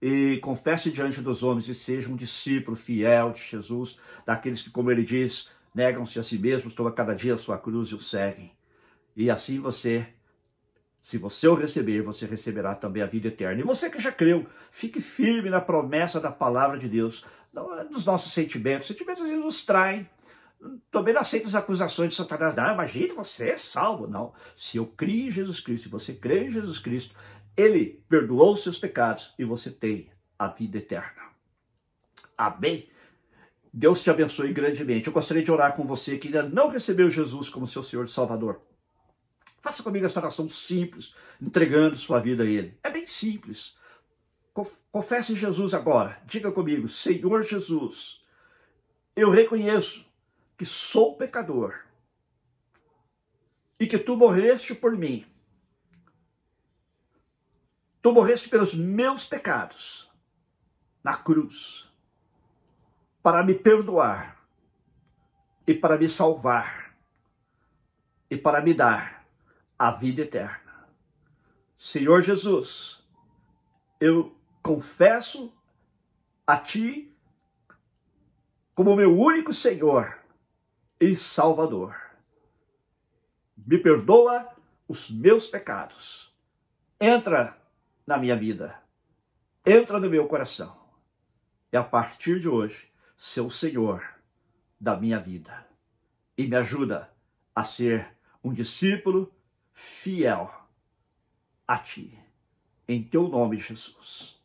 E 0.00 0.38
confesse 0.40 0.92
diante 0.92 1.20
dos 1.20 1.42
homens 1.42 1.66
e 1.66 1.74
seja 1.74 2.08
um 2.08 2.14
discípulo 2.14 2.76
fiel 2.76 3.32
de 3.32 3.40
Jesus, 3.42 3.98
daqueles 4.24 4.62
que, 4.62 4.70
como 4.70 4.92
ele 4.92 5.02
diz, 5.02 5.50
negam-se 5.74 6.20
a 6.20 6.22
si 6.22 6.38
mesmos, 6.38 6.72
tomam 6.72 6.92
cada 6.92 7.12
dia 7.12 7.34
a 7.34 7.38
sua 7.38 7.58
cruz 7.58 7.88
e 7.88 7.96
o 7.96 7.98
seguem. 7.98 8.52
E 9.16 9.28
assim 9.28 9.58
você, 9.58 10.06
se 11.02 11.18
você 11.18 11.48
o 11.48 11.54
receber, 11.56 12.00
você 12.00 12.26
receberá 12.26 12.76
também 12.76 13.02
a 13.02 13.06
vida 13.06 13.26
eterna. 13.26 13.60
E 13.60 13.64
você 13.64 13.90
que 13.90 13.98
já 13.98 14.12
creu, 14.12 14.46
fique 14.70 15.00
firme 15.00 15.50
na 15.50 15.60
promessa 15.60 16.20
da 16.20 16.30
palavra 16.30 16.78
de 16.78 16.88
Deus 16.88 17.24
dos 17.90 18.04
nossos 18.04 18.32
sentimentos. 18.32 18.86
Sentimentos 18.86 19.22
às 19.22 19.28
vezes 19.28 19.44
nos 19.44 19.64
traem, 19.64 20.08
também 20.90 21.14
não 21.14 21.20
aceito 21.20 21.46
as 21.46 21.54
acusações 21.54 22.10
de 22.10 22.16
Satanás. 22.16 22.54
Não, 22.54 22.72
imagine, 22.72 23.08
você 23.08 23.50
é 23.50 23.56
salvo. 23.56 24.06
Não. 24.06 24.32
Se 24.54 24.76
eu 24.76 24.86
criei 24.86 25.28
em 25.28 25.30
Jesus 25.30 25.60
Cristo 25.60 25.86
e 25.86 25.90
você 25.90 26.12
crê 26.12 26.44
em 26.44 26.50
Jesus 26.50 26.78
Cristo, 26.78 27.14
ele 27.56 28.02
perdoou 28.08 28.52
os 28.52 28.62
seus 28.62 28.78
pecados 28.78 29.34
e 29.38 29.44
você 29.44 29.70
tem 29.70 30.10
a 30.38 30.48
vida 30.48 30.78
eterna. 30.78 31.22
Amém? 32.36 32.88
Deus 33.72 34.02
te 34.02 34.10
abençoe 34.10 34.52
grandemente. 34.52 35.06
Eu 35.06 35.12
gostaria 35.12 35.42
de 35.42 35.52
orar 35.52 35.74
com 35.74 35.84
você 35.84 36.18
que 36.18 36.28
ainda 36.28 36.42
não 36.42 36.68
recebeu 36.68 37.10
Jesus 37.10 37.48
como 37.48 37.66
seu 37.66 37.82
Senhor 37.82 38.06
e 38.06 38.10
Salvador. 38.10 38.60
Faça 39.60 39.82
comigo 39.82 40.06
esta 40.06 40.20
oração 40.20 40.48
simples, 40.48 41.14
entregando 41.40 41.96
sua 41.96 42.18
vida 42.20 42.44
a 42.44 42.46
Ele. 42.46 42.78
É 42.82 42.90
bem 42.90 43.06
simples. 43.06 43.76
Confesse 44.90 45.34
Jesus 45.34 45.74
agora. 45.74 46.18
Diga 46.24 46.50
comigo, 46.50 46.88
Senhor 46.88 47.42
Jesus, 47.42 48.24
eu 49.14 49.30
reconheço 49.30 50.06
que 50.56 50.64
sou 50.64 51.14
pecador 51.14 51.84
e 53.78 53.86
que 53.86 53.98
tu 53.98 54.16
morreste 54.16 54.74
por 54.74 54.96
mim. 54.96 55.26
Tu 58.00 58.10
morreste 58.12 58.48
pelos 58.48 58.72
meus 58.72 59.26
pecados 59.26 60.10
na 61.04 61.16
cruz 61.16 61.92
para 63.22 63.42
me 63.42 63.54
perdoar 63.54 64.42
e 65.66 65.74
para 65.74 65.98
me 65.98 66.08
salvar 66.08 66.96
e 68.30 68.36
para 68.36 68.62
me 68.62 68.72
dar 68.72 69.26
a 69.78 69.90
vida 69.90 70.22
eterna. 70.22 70.88
Senhor 71.76 72.22
Jesus, 72.22 73.04
eu 74.00 74.35
confesso 74.66 75.52
a 76.44 76.58
Ti 76.58 77.16
como 78.74 78.96
meu 78.96 79.16
único 79.16 79.54
Senhor 79.54 80.18
e 81.00 81.14
Salvador. 81.14 81.94
Me 83.56 83.78
perdoa 83.78 84.52
os 84.88 85.08
meus 85.08 85.46
pecados. 85.46 86.36
Entra 87.00 87.56
na 88.04 88.18
minha 88.18 88.34
vida. 88.34 88.82
Entra 89.64 90.00
no 90.00 90.10
meu 90.10 90.26
coração. 90.26 90.76
E 91.72 91.76
a 91.76 91.84
partir 91.84 92.40
de 92.40 92.48
hoje, 92.48 92.90
ser 93.16 93.42
o 93.42 93.50
Senhor 93.50 94.04
da 94.80 94.96
minha 94.96 95.20
vida. 95.20 95.64
E 96.36 96.44
me 96.44 96.56
ajuda 96.56 97.08
a 97.54 97.62
ser 97.62 98.16
um 98.42 98.52
discípulo 98.52 99.32
fiel 99.72 100.52
a 101.68 101.78
Ti. 101.78 102.18
Em 102.88 103.00
Teu 103.00 103.28
nome, 103.28 103.56
Jesus. 103.58 104.35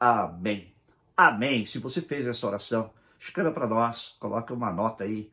Amém. 0.00 0.72
Amém. 1.14 1.66
Se 1.66 1.78
você 1.78 2.00
fez 2.00 2.26
essa 2.26 2.46
oração, 2.46 2.90
escreva 3.18 3.52
para 3.52 3.66
nós, 3.66 4.16
coloque 4.18 4.50
uma 4.50 4.72
nota 4.72 5.04
aí 5.04 5.30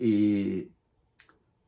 e 0.00 0.70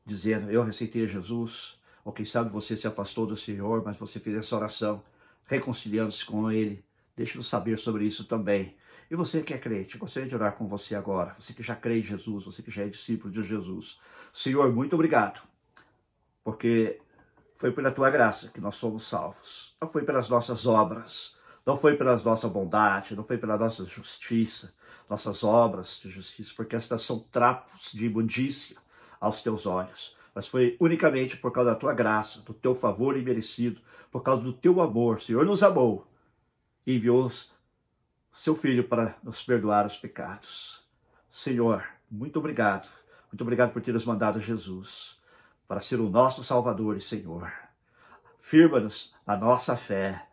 dizendo: 0.06 0.50
Eu 0.50 0.64
receitei 0.64 1.06
Jesus. 1.06 1.78
Ou 2.02 2.12
quem 2.12 2.24
sabe 2.24 2.50
você 2.50 2.76
se 2.76 2.86
afastou 2.86 3.26
do 3.26 3.36
Senhor, 3.36 3.82
mas 3.84 3.96
você 3.96 4.20
fez 4.20 4.36
essa 4.36 4.56
oração, 4.56 5.02
reconciliando-se 5.44 6.24
com 6.24 6.50
Ele. 6.50 6.84
Deixe-nos 7.16 7.46
saber 7.46 7.78
sobre 7.78 8.04
isso 8.04 8.24
também. 8.24 8.76
E 9.10 9.16
você 9.16 9.42
que 9.42 9.54
é 9.54 9.58
crente, 9.58 9.96
gostaria 9.96 10.28
de 10.28 10.34
orar 10.34 10.56
com 10.56 10.66
você 10.66 10.94
agora. 10.94 11.34
Você 11.34 11.52
que 11.52 11.62
já 11.62 11.76
crê 11.76 12.00
em 12.00 12.02
Jesus, 12.02 12.44
você 12.44 12.62
que 12.62 12.70
já 12.70 12.82
é 12.82 12.88
discípulo 12.88 13.32
de 13.32 13.42
Jesus. 13.42 13.98
Senhor, 14.32 14.72
muito 14.72 14.94
obrigado, 14.94 15.42
porque 16.42 17.00
foi 17.54 17.70
pela 17.72 17.90
tua 17.90 18.10
graça 18.10 18.48
que 18.48 18.60
nós 18.60 18.74
somos 18.74 19.06
salvos. 19.06 19.76
Não 19.80 19.88
foi 19.88 20.04
pelas 20.04 20.28
nossas 20.28 20.66
obras, 20.66 21.36
não 21.66 21.76
foi 21.76 21.96
pela 21.96 22.16
nossa 22.16 22.48
bondade, 22.48 23.16
não 23.16 23.24
foi 23.24 23.38
pela 23.38 23.56
nossa 23.56 23.84
justiça, 23.84 24.74
nossas 25.08 25.42
obras 25.42 26.00
de 26.02 26.10
justiça, 26.10 26.52
porque 26.56 26.76
estas 26.76 27.02
são 27.02 27.20
trapos 27.30 27.90
de 27.92 28.06
imundícia 28.06 28.76
aos 29.20 29.42
teus 29.42 29.66
olhos. 29.66 30.16
Mas 30.34 30.46
foi 30.46 30.76
unicamente 30.80 31.36
por 31.36 31.52
causa 31.52 31.70
da 31.70 31.76
tua 31.76 31.94
graça, 31.94 32.40
do 32.40 32.52
teu 32.52 32.74
favor 32.74 33.16
imerecido, 33.16 33.80
por 34.10 34.22
causa 34.22 34.42
do 34.42 34.52
teu 34.52 34.80
amor. 34.80 35.16
O 35.16 35.20
Senhor 35.20 35.46
nos 35.46 35.62
amou 35.62 36.06
e 36.86 36.96
enviou 36.96 37.30
seu 38.32 38.56
Filho 38.56 38.84
para 38.84 39.16
nos 39.22 39.42
perdoar 39.42 39.86
os 39.86 39.96
pecados. 39.96 40.82
Senhor, 41.30 41.84
muito 42.10 42.38
obrigado. 42.38 42.88
Muito 43.32 43.42
obrigado 43.42 43.72
por 43.72 43.80
ter 43.80 43.92
nos 43.92 44.04
mandado 44.04 44.40
Jesus 44.40 45.18
para 45.66 45.80
ser 45.80 46.00
o 46.00 46.10
nosso 46.10 46.44
Salvador 46.44 46.96
e 46.96 47.00
Senhor. 47.00 47.50
Firma-nos 48.38 49.14
a 49.26 49.36
nossa 49.36 49.74
fé 49.76 50.28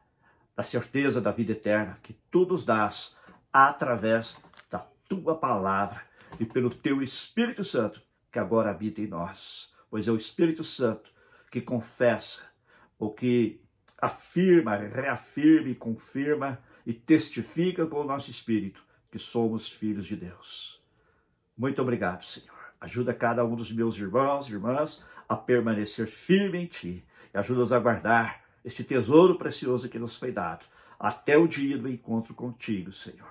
a 0.55 0.63
certeza 0.63 1.21
da 1.21 1.31
vida 1.31 1.53
eterna 1.53 1.99
que 2.03 2.13
tu 2.29 2.45
nos 2.45 2.63
dás 2.63 3.15
através 3.51 4.37
da 4.69 4.79
tua 5.07 5.35
palavra 5.35 6.01
e 6.39 6.45
pelo 6.45 6.69
teu 6.69 7.01
Espírito 7.01 7.63
Santo 7.63 8.01
que 8.31 8.39
agora 8.39 8.71
habita 8.71 9.01
em 9.01 9.07
nós. 9.07 9.73
Pois 9.89 10.07
é 10.07 10.11
o 10.11 10.15
Espírito 10.15 10.63
Santo 10.63 11.11
que 11.51 11.59
confessa, 11.59 12.43
ou 12.97 13.13
que 13.13 13.61
afirma, 14.01 14.77
reafirma 14.77 15.69
e 15.69 15.75
confirma 15.75 16.59
e 16.85 16.93
testifica 16.93 17.85
com 17.85 17.97
o 17.97 18.05
nosso 18.05 18.31
espírito 18.31 18.83
que 19.11 19.19
somos 19.19 19.69
filhos 19.69 20.05
de 20.05 20.15
Deus. 20.15 20.81
Muito 21.57 21.81
obrigado, 21.81 22.23
Senhor. 22.23 22.57
Ajuda 22.79 23.13
cada 23.13 23.45
um 23.45 23.55
dos 23.55 23.71
meus 23.71 23.95
irmãos 23.97 24.47
e 24.47 24.53
irmãs 24.53 25.03
a 25.27 25.35
permanecer 25.35 26.07
firme 26.07 26.59
em 26.59 26.65
Ti 26.65 27.05
e 27.33 27.37
ajuda-os 27.37 27.71
a 27.71 27.79
guardar 27.79 28.40
este 28.63 28.83
tesouro 28.83 29.37
precioso 29.37 29.89
que 29.89 29.99
nos 29.99 30.15
foi 30.15 30.31
dado, 30.31 30.65
até 30.99 31.37
o 31.37 31.47
dia 31.47 31.77
do 31.77 31.89
encontro 31.89 32.33
contigo, 32.33 32.91
Senhor. 32.91 33.29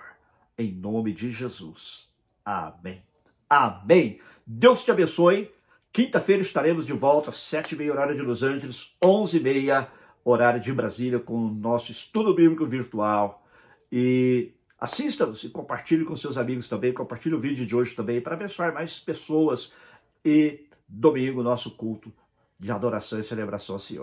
Em 0.58 0.72
nome 0.72 1.12
de 1.12 1.30
Jesus. 1.30 2.08
Amém. 2.44 3.02
Amém. 3.48 4.20
Deus 4.46 4.82
te 4.82 4.90
abençoe. 4.90 5.50
Quinta-feira 5.92 6.42
estaremos 6.42 6.86
de 6.86 6.92
volta, 6.92 7.32
sete 7.32 7.74
e 7.74 7.78
meia 7.78 7.92
horário 7.92 8.14
de 8.14 8.22
Los 8.22 8.42
Angeles, 8.42 8.96
onze 9.02 9.38
e 9.38 9.40
meia 9.40 9.88
horário 10.24 10.60
de 10.60 10.72
Brasília, 10.72 11.18
com 11.18 11.34
o 11.34 11.50
nosso 11.50 11.90
estudo 11.90 12.34
bíblico 12.34 12.66
virtual. 12.66 13.44
E 13.90 14.52
assista-nos 14.78 15.42
e 15.44 15.48
compartilhe 15.48 16.04
com 16.04 16.14
seus 16.14 16.36
amigos 16.36 16.68
também. 16.68 16.92
Compartilhe 16.92 17.34
o 17.34 17.40
vídeo 17.40 17.66
de 17.66 17.74
hoje 17.74 17.94
também 17.94 18.20
para 18.20 18.34
abençoar 18.34 18.72
mais 18.72 18.98
pessoas. 18.98 19.72
E 20.24 20.66
domingo, 20.88 21.42
nosso 21.42 21.76
culto 21.76 22.12
de 22.58 22.70
adoração 22.70 23.18
e 23.18 23.24
celebração 23.24 23.76
ao 23.76 23.78
Senhor. 23.80 23.98